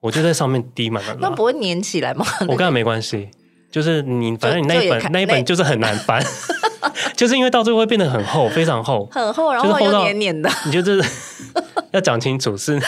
[0.00, 2.24] 我就在上面滴满了， 那不会粘起来吗？
[2.48, 3.28] 我跟他没关系，
[3.70, 6.24] 就是你反正你那一本那一本就是很难翻，
[7.16, 10.50] 就是因为到最后会变得很厚，非常厚，很厚，然后又黏黏的。
[10.66, 11.02] 你就是
[11.92, 12.80] 要讲清楚是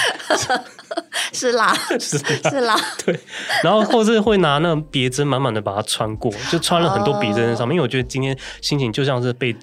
[1.33, 3.19] 是蜡，是是蜡，对。
[3.63, 9.55] 然后或是会拿那种别针满满的把它穿过，就穿了很多别针在上面，因为我觉得今天心情就像是被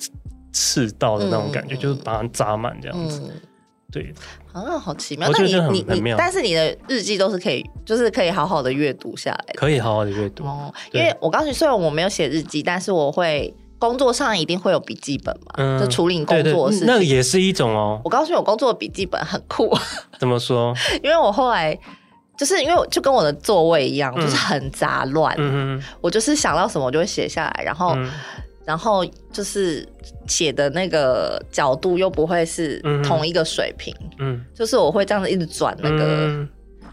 [0.52, 3.22] 刺到的那种感觉，就是把它扎满这样子。
[3.92, 4.14] 对，
[4.54, 5.28] 啊，好奇妙！
[5.32, 10.72] 那你你你，但是你的日记都是可以，就是可以好好的阅读下来，可以好好的阅读哦。
[10.92, 18.00] 因为我告诉你，虽然我没有写日记，但是我会工作上一定会有笔记本嘛，就处理工作的事情，那个也是一种哦。
[18.04, 19.76] 我告诉你，我工作的笔记本很酷。
[20.20, 20.72] 怎么说？
[21.02, 21.76] 因为我后来
[22.38, 25.36] 就是因为就跟我的座位一样，就是很杂乱。
[25.40, 27.98] 嗯，我就是想到什么我就会写下来，然后。
[28.70, 29.04] 然后
[29.34, 29.84] 就是
[30.28, 36.48] 写的那个角度又不会是同一个水平，嗯，就是我会这样子一直转那个，嗯、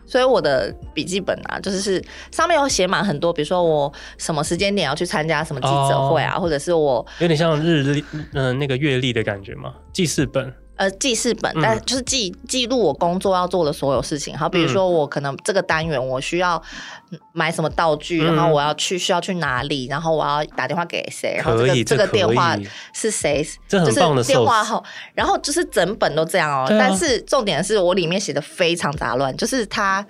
[0.07, 2.03] 所以我的笔记本啊，就是是
[2.33, 9.74] 上面有写满很多，比如说我什么时间点要去参加什么记者会啊，哦、或者是我有点像日历，嗯、呃，那个月历的感觉嘛？
[9.93, 10.51] 记事本。
[10.77, 14.37] 呃，记事本，但就是记记录我工作要做的所有事情。
[14.37, 16.62] 好，比如说我可能这个单元我需要
[17.33, 22.55] 买什么道具，嗯、然后我要去需要去哪里，然后我要打电话给谁，然后这个这个电话
[22.93, 26.64] 是谁，这很棒的就是电话号，然后就是整本都这样哦。
[26.64, 30.07] 啊、但是重点是我里面写的非常杂乱，就是它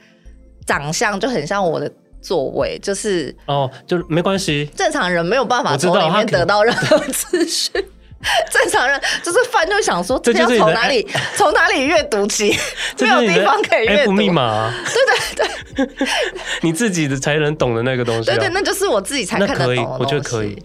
[0.66, 1.88] 长相就很像我的
[2.20, 7.72] 座位，就是哦，就没关系，正常人没有办法从里面得到任何资讯。
[8.50, 11.06] 正常人就是翻就想说，这要从哪里
[11.36, 12.56] 从哪里阅读起？
[12.98, 14.74] 没有地方可以阅读密码、啊。
[14.84, 16.08] 对对对，
[16.62, 18.34] 你自己的才能懂的那个东西、啊。
[18.34, 20.02] 对对，那就是我自己才看得懂的东西。
[20.02, 20.60] 我觉得可以。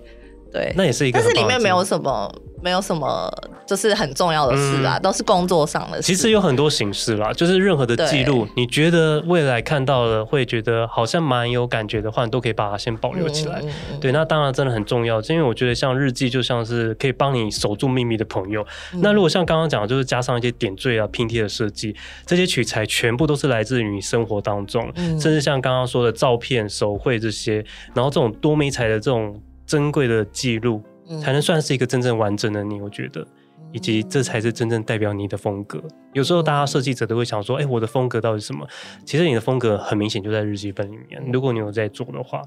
[0.51, 2.33] 对，那也是一个，但是里面没有什么。
[2.63, 3.27] 没有什么，
[3.65, 6.03] 就是很重要的事啊，嗯、都是工作上的事。
[6.03, 13.59] 其实有很多形式啦，就是任何的记录，你觉得未来看到了会觉得好像蛮有感觉的话，你都可以把它先保留起来。
[13.63, 18.63] 嗯、对，那当然真的很重要，因为我觉得像日记就像是可以帮你守住秘密的朋友。
[18.93, 21.95] 嗯、那如果像刚刚讲的，就是加上一些点缀啊、拼贴的设计，
[22.27, 29.41] 这些取材全部都是来自于你生活当中，嗯、甚至像刚刚说的照片、手绘这些，然后这种多媒材的这种
[29.71, 30.81] 珍贵的记录。
[31.21, 33.27] 才能算是一个真正完整的你，我觉得，
[33.73, 35.83] 以及这才是真正代表你的风格。
[36.13, 38.65] 有时候大家设计者都会想说，哎，我的风格到底是什么？
[39.03, 41.21] 其实你的风格很明显就在日记本里面。
[41.33, 42.41] 如果你有在做的话，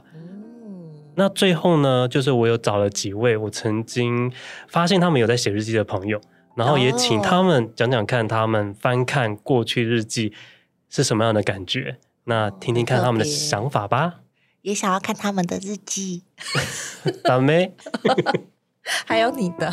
[1.14, 4.32] 那最后呢，就是我有找了几位我曾经
[4.66, 6.18] 发现他们有在写日记的朋友，
[6.56, 10.32] 然后也请他们讲讲看他们翻看过去日记
[10.88, 11.98] 是什么样的感觉。
[12.24, 14.20] 那听听看他们的想法吧。
[14.64, 16.22] 也想要看他们的日记，
[17.22, 17.76] 大妹。
[19.04, 19.70] 还有你的，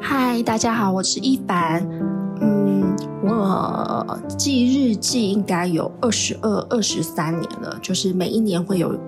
[0.00, 1.88] 嗨，大家好，我是一凡。
[2.40, 8.98] 嗯，我记日记应该有二十二、二十三年了，就是每一年会有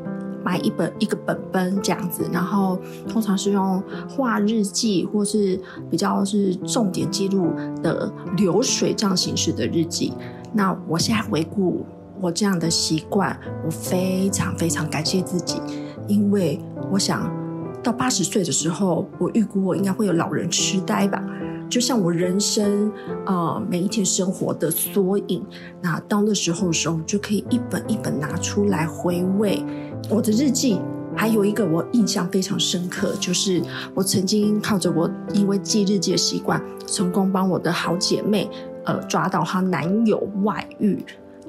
[0.44, 2.78] 买一本一个本本这样子，然后
[3.08, 5.60] 通常是用画日记或是
[5.90, 10.12] 比较是重点记录的流水账形式的日记。
[10.52, 11.84] 那我现在回顾。
[12.22, 13.34] 我这样的习惯，
[13.64, 15.58] 我非常非常感谢自己，
[16.06, 16.60] 因为
[16.92, 17.34] 我想
[17.82, 21.24] 到八十岁的时候，我预估我应该会有老人痴呆吧，
[21.70, 22.92] 就像我人生
[23.24, 25.42] 呃每一天生活的缩影。
[25.80, 29.64] 那到那时候的时候，就可以一本一本拿出来回味
[30.08, 30.78] 我的日记。
[31.16, 33.60] 还有一个我印象非常深刻，就是
[33.94, 38.48] 我曾经靠着我因为记日记的习惯，成功帮我的好姐妹
[38.84, 41.04] 呃抓到她男友外遇。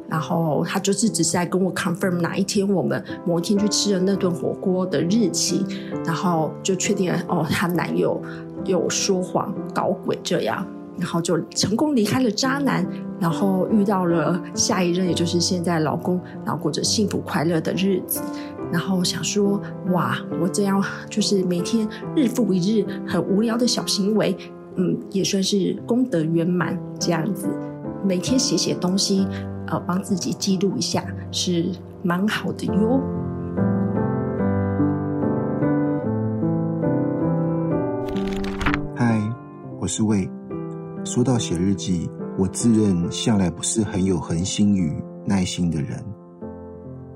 [0.10, 5.66] 然后他就是只是在跟我 confirm 哪一天我们某一天去吃了那顿火锅的日期，
[6.04, 8.22] 然后就确定了哦，她男友
[8.66, 10.68] 有说谎搞鬼这样，
[11.02, 12.86] 然后就成功离开了渣男，
[13.20, 18.22] 然后遇到了下一任，也就是现在老公，然后过着幸福快乐的日子。
[18.72, 21.86] 然后想说哇，我这样就是每天
[22.16, 24.38] 日复一日很无聊的小行为，
[24.76, 27.49] 嗯，也算是功德圆满这样子，
[28.06, 29.28] 每天写写东西。
[29.68, 31.66] 呃，帮自己记录一下是
[32.04, 33.02] 蛮好的哟。
[38.95, 39.22] 嗨，
[39.80, 40.30] 我是魏。
[41.04, 44.93] 说到写日记，我自认向来不是很有恒心与
[45.26, 46.04] 耐心的人，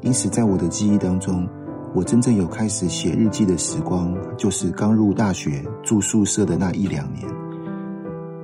[0.02, 1.48] 因此在我的记忆当中，
[1.94, 7.26] 我真正有开始写日记的时光，就是刚入大学住宿舍的那一两年。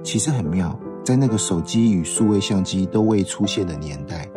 [0.03, 0.77] 其实很妙。
[1.03, 4.29] 在那个手机与数位相机都未出现的年代，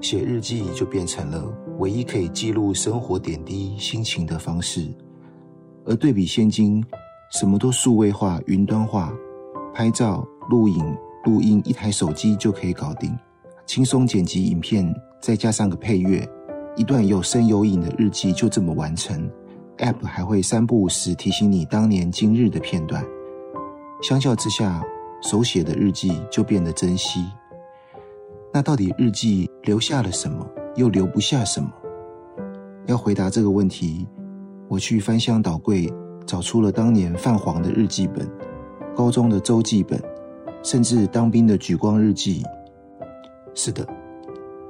[0.00, 4.86] 写日记就变成了唯一可以记录生活点滴、心情的方式。
[5.84, 6.80] 而对比现今，
[7.32, 9.12] 什么都数位化、云端化，
[9.72, 13.16] 拍照、录影、录音，一台手机就可以搞定，
[13.66, 16.28] 轻松剪辑影片，再加上个配乐，
[16.76, 19.30] 一段有声有影的日记就这么完成。
[19.78, 23.04] App 还会三不五时提醒你当年今日的片段。
[24.02, 24.82] 相较之下，
[25.22, 27.24] 手写的日记就变得珍惜。
[28.52, 31.70] 那到底日记留下了什么，又留不下什么？
[32.86, 34.06] 要回答这个问题，
[34.68, 35.90] 我去翻箱倒柜，
[36.26, 38.28] 找出了当年泛黄的日记本、
[38.96, 40.00] 高中的周记本，
[40.62, 42.42] 甚至当兵的举光日记。
[43.54, 43.86] 是的，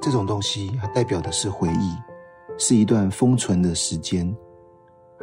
[0.00, 1.94] 这种东西它代表的是回忆，
[2.58, 4.34] 是一段封存的时间。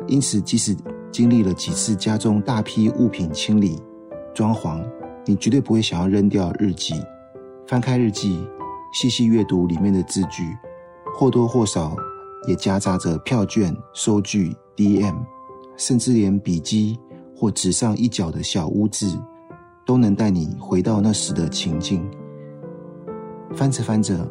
[0.07, 0.75] 因此，即使
[1.11, 3.81] 经历了几次家中大批物品清理、
[4.33, 4.83] 装潢，
[5.25, 6.93] 你绝对不会想要扔掉日记，
[7.65, 8.47] 翻开日记，
[8.93, 10.43] 细细阅读里面的字句，
[11.17, 11.95] 或多或少
[12.47, 15.15] 也夹杂着票券、收据、DM，
[15.77, 16.99] 甚至连笔记
[17.39, 19.15] 或纸上一角的小污渍，
[19.85, 22.03] 都能带你回到那时的情境。
[23.53, 24.27] 翻着翻着，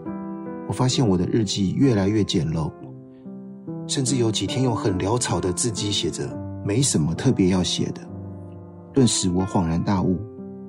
[0.66, 2.68] 我发现我的日记越来越简陋，
[3.86, 6.28] 甚至有几天用很潦草的字迹写着，
[6.64, 8.00] 没什么特别要写的。
[8.92, 10.18] 顿时我恍然大悟。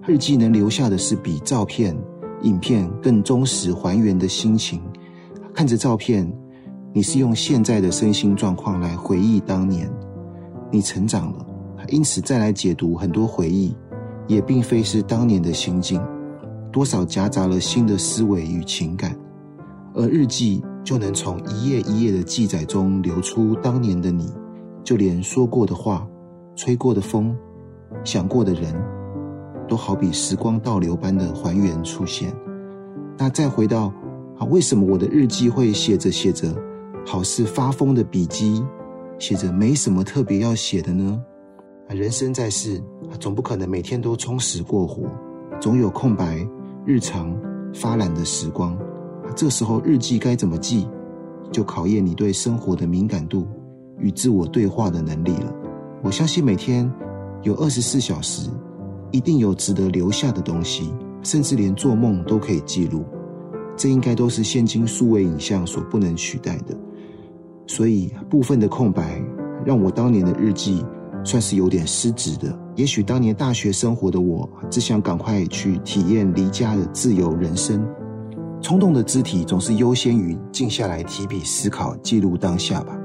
[0.06, 1.98] 日记能留下的是比照片、
[2.44, 4.80] 影片更忠实还原的心情。
[5.56, 6.32] 看着照片，
[6.94, 9.92] 你是用现在的身心状况来回忆当年，
[10.72, 11.46] 你成长了，
[11.90, 13.76] 因此再来解读很多回忆，
[14.28, 16.02] 也并非是当年的心境，
[16.72, 19.16] 多少夹杂了新的思维与情感。
[19.94, 24.32] 而日记就能从一页一页的记载中流出当年的你，
[24.84, 26.08] 就连说过的话、
[26.56, 27.36] 吹过的风、
[28.04, 28.74] 想过的人，
[29.68, 32.32] 都好比时光倒流般的还原出现。
[33.18, 33.92] 那再回到
[34.38, 36.54] 啊，为什么我的日记会写着写着，
[37.06, 38.64] 好似发疯的笔记，
[39.18, 41.20] 写着没什么特别要写的呢？
[41.96, 42.82] 人生在世，
[43.18, 45.10] 总不可能每天都充实过活，
[45.60, 46.46] 总有空白、
[46.86, 47.34] 日常
[47.74, 48.78] 发懒的时光。
[49.36, 50.86] 这时候日记该怎么记，
[51.50, 53.48] 就考验你对生活的敏感度
[54.00, 55.54] 与自我对话的能力了。
[56.04, 56.92] 我相信每天
[57.44, 58.50] 有二十四小时，
[59.12, 60.94] 一定有值得留下的东西。
[61.24, 63.04] 甚至连做梦都可以记录，
[63.76, 66.78] 这应该都是现今数位影像所不能取代的。
[67.66, 69.22] 所以部分的空白，
[69.66, 70.86] 让我当年的日记
[71.24, 72.58] 算是有点失职的。
[72.76, 77.86] 也许当年大学生活的我，只想赶快去体验离家的自由人生，
[78.62, 82.98] 冲动的肢体总是优先于静下来提笔思考、记录当下吧。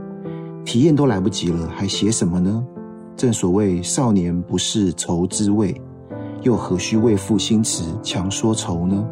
[0.64, 2.64] 体验都来不及了，还写什么呢？
[3.16, 5.74] 正所谓少年不识愁滋味。
[6.42, 9.06] 又何须为赋新词强说愁呢？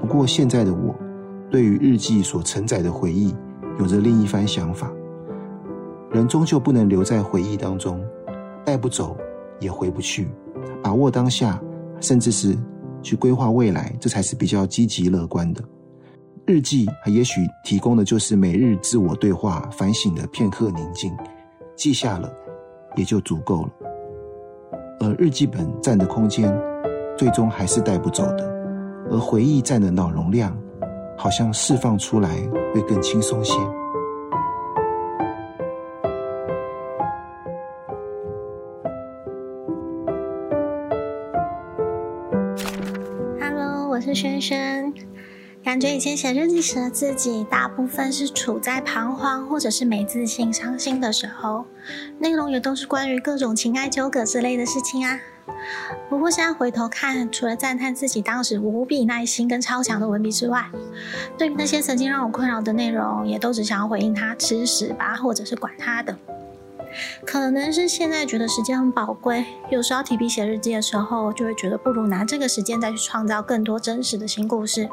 [0.00, 0.94] 不过现在的我，
[1.50, 3.34] 对于日记所承载的回忆，
[3.78, 4.92] 有着另一番想法。
[6.12, 7.98] 人终究不能留在回忆当中，
[8.66, 9.16] 带不走
[9.60, 10.28] 也回不去。
[10.82, 11.58] 把握当下，
[12.00, 12.54] 甚至是
[13.00, 15.62] 去规划未来，这才是比较积极乐观的。
[16.44, 21.12] 日记也许提供的就是每日自我对话、反省的片刻宁静，
[21.76, 22.32] 记下了
[22.96, 23.70] 也就足够了。
[25.00, 26.52] 而日记本占的空间，
[27.16, 28.44] 最终还是带不走的；
[29.10, 30.56] 而回忆占的脑容量，
[31.18, 32.36] 好像释放出来
[32.72, 33.54] 会更轻松些。
[44.16, 44.94] Hello，我是轩轩。
[45.62, 51.66] 感觉以前写日记时的自己，大部分是处在彷徨或者是没自信、伤心的时候，
[52.18, 55.20] 内容也都是关于各种情爱纠葛之类的事情啊。
[56.08, 60.64] 不过现在回头看，除了赞叹自己当时无比耐心跟超强的文笔之外，
[61.36, 66.16] 对于那些曾经让我困扰的内容，也都只想要回应他吃屎吧，或者是管他的。
[67.24, 74.88] 可能是现在觉得时间很宝贵，有时候提笔写日记的时候，就会觉得不如拿这个时间再去创造更多真实的新故事。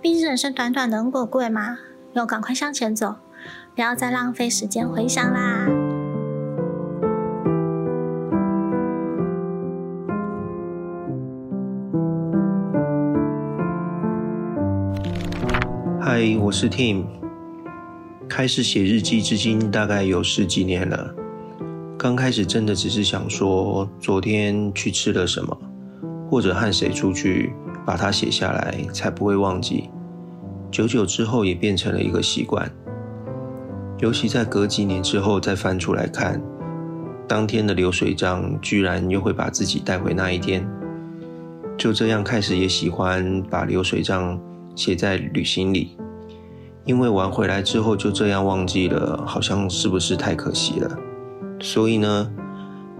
[0.00, 1.78] 毕竟人生短短的，很可贵嘛，
[2.12, 3.16] 要赶快向前走，
[3.74, 5.66] 不要再浪费时间回想啦。
[16.00, 17.04] 嗨，我是 Tim。
[18.30, 21.12] 开始写日记至今大概有十几年了。
[21.98, 25.60] 刚开始真的只是想说，昨天去吃了什么，
[26.30, 27.52] 或者和谁出去。
[27.86, 29.88] 把它写下来，才不会忘记。
[30.70, 32.70] 久久之后，也变成了一个习惯。
[33.98, 36.40] 尤其在隔几年之后再翻出来看，
[37.26, 40.64] 当天的流水账，居然又会把自己带回那一天。
[41.76, 44.38] 就这样开始也喜欢把流水账
[44.76, 45.96] 写在旅行里，
[46.84, 50.98] 因为玩回来之后就这样忘记了，好像是不是太可惜了？
[51.60, 52.30] 所以呢，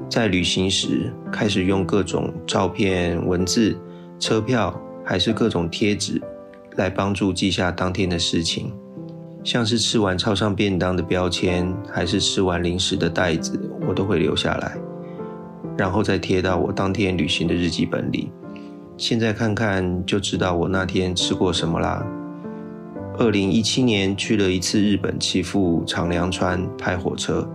[0.09, 3.77] 在旅行时开始用各种照片、文字。
[4.19, 6.21] 车票还是各种贴纸，
[6.77, 8.71] 来帮助记下当天的事情，
[9.43, 13.59] 像是吃完超商便当的标签，还是吃完零食的袋子，
[13.89, 14.77] 我都会留下来，
[15.75, 18.31] 然后再贴到我当天旅行的日记本里。
[18.99, 22.07] 现在看看就知道我那天吃过什么啦。
[23.21, 27.47] 二零一七年去了一次日本岐阜长良川拍火车，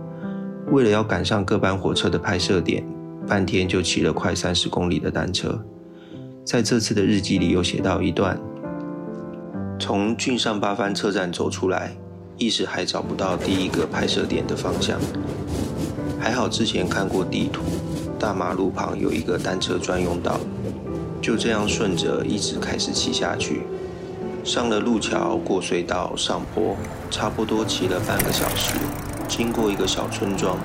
[0.70, 2.86] 为了要赶上各班火车的拍摄点，
[3.26, 5.60] 半天就骑了快三十公里的单车。
[6.44, 8.40] 在这次的日记里有写到一段：
[9.76, 11.96] 从郡上八幡车站走出来，
[12.38, 15.00] 一时还找不到第一个拍摄点的方向。
[16.20, 17.62] 还好之前看过地图，
[18.20, 20.38] 大马路旁有一个单车专用道，
[21.20, 23.62] 就这样顺着一直开始骑下去。
[24.46, 26.76] 上了路桥，过隧道，上坡，
[27.10, 28.76] 差不多骑了半个小时。
[29.26, 30.56] 经过一个小村庄，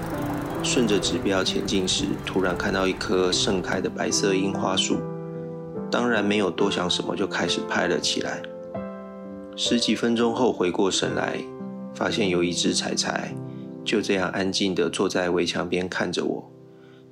[0.62, 5.00] 顺着指标前进时，突然看到一棵盛开的白色樱花树。
[5.90, 8.44] 当然没有多想什么，就开始拍了起来。
[9.56, 11.40] 十几分钟后回过神来，
[11.96, 13.34] 发现有一只柴柴
[13.84, 16.52] 就这样安静地坐在围墙边看着我，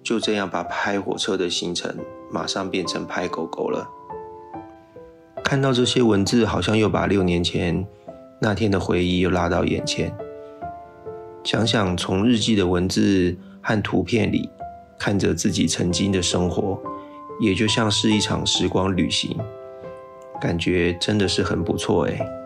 [0.03, 1.97] 就这样把拍火车的行程
[2.31, 3.89] 马上变成拍狗狗了。
[5.43, 7.85] 看到这些文字，好像又把六年前
[8.39, 10.15] 那天的回忆又拉到眼前。
[11.43, 14.49] 想想从日记的文字和图片里
[14.97, 16.79] 看着自己曾经的生活。
[17.41, 19.33] 也就像是一场时光旅行，
[20.41, 22.38] 感觉真的是很不错哎。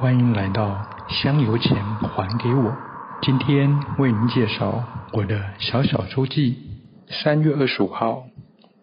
[0.00, 0.80] 欢迎来到
[1.10, 2.74] 香油钱还给我。
[3.20, 4.82] 今天为您介绍
[5.12, 6.56] 我的小小周记。
[7.06, 8.24] 三月二十五号，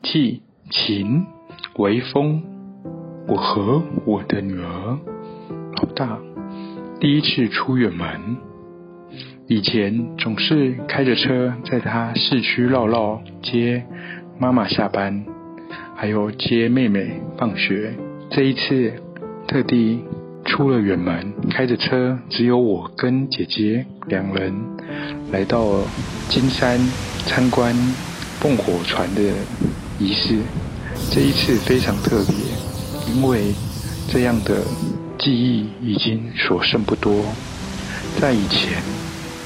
[0.04, 1.26] 记晴，
[1.78, 2.44] 微风。
[3.28, 5.00] 我和我的女儿
[5.78, 6.20] 老大
[7.00, 8.38] 第一次出远门，
[9.48, 13.84] 以前总是开着车在她市区绕绕，接
[14.38, 15.26] 妈妈下班，
[15.96, 17.96] 还有接妹妹放学。
[18.30, 18.94] 这一次
[19.48, 20.04] 特地
[20.48, 24.54] 出了远门，开着车，只有我跟姐姐两人
[25.32, 25.82] 来到
[26.30, 26.80] 金山
[27.26, 27.76] 参观
[28.42, 29.22] 蹦火船的
[30.00, 30.40] 仪式。
[31.12, 33.54] 这一次非常特别，因为
[34.08, 34.64] 这样的
[35.20, 37.26] 记忆已经所剩不多。
[38.20, 38.82] 在以前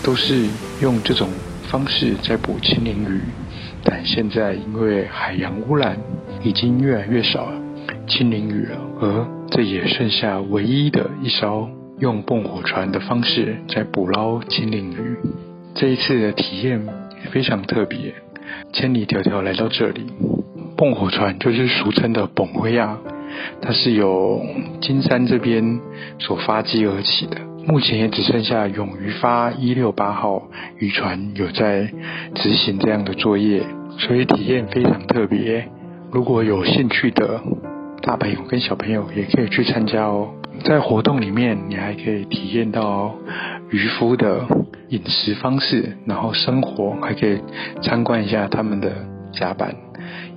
[0.04, 0.46] 都是
[0.82, 1.28] 用这种
[1.68, 3.20] 方式在捕青鳞鱼，
[3.84, 5.98] 但现在因为海洋污染，
[6.44, 7.61] 已经越来越少了。
[8.12, 15.16] 青鳞鱼了，而这也剩下唯一的一艘用蹦火船的方式在捕捞青鳞鱼。
[15.76, 16.86] 这一次的体验
[17.32, 18.14] 非常特别，
[18.74, 20.08] 千里迢迢来到这里。
[20.76, 22.98] 蹦火船就是俗称的蹦灰亚，
[23.62, 24.42] 它是由
[24.82, 25.80] 金山这边
[26.20, 27.38] 所发迹而起的。
[27.66, 30.50] 目前也只剩下永愉发一六八号
[30.80, 31.90] 渔船有在
[32.36, 33.64] 执行这样的作业，
[34.00, 35.70] 所以体验非常特别。
[36.12, 37.40] 如果有兴趣的，
[38.02, 40.30] 大朋友跟小朋友也可以去参加哦，
[40.66, 43.16] 在活动里面，你还可以体验到
[43.70, 44.46] 渔夫的
[44.90, 47.40] 饮食方式，然后生活，还可以
[47.82, 48.92] 参观一下他们的
[49.32, 49.76] 甲板，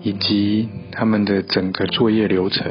[0.02, 2.70] 以及他们的整个作业流程，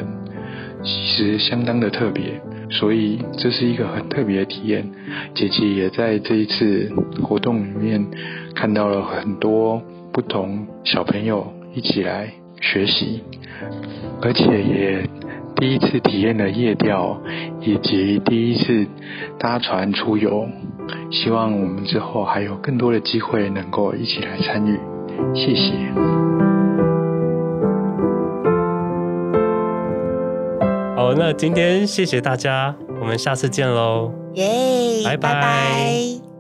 [0.84, 2.40] 其实相当的特别，
[2.70, 4.88] 所以这是一个很特别的体验。
[5.34, 6.90] 姐姐也在这一次
[7.24, 8.06] 活动里面
[8.54, 9.82] 看到了很多
[10.14, 12.32] 不同小朋友一起来
[12.72, 13.22] 学习。
[14.22, 15.10] 而且也
[15.58, 17.22] 第一次体验了夜钓，
[17.62, 18.88] 以及第一次
[19.38, 20.48] 搭船出游。
[21.12, 24.80] 希望我们之后还有更多的机会能够一起来参与。
[25.36, 25.74] 谢谢。
[30.96, 34.12] 好，那今天谢谢大家，我们下次见喽。
[34.36, 35.34] 耶，拜拜。
[35.34, 36.33] 拜拜。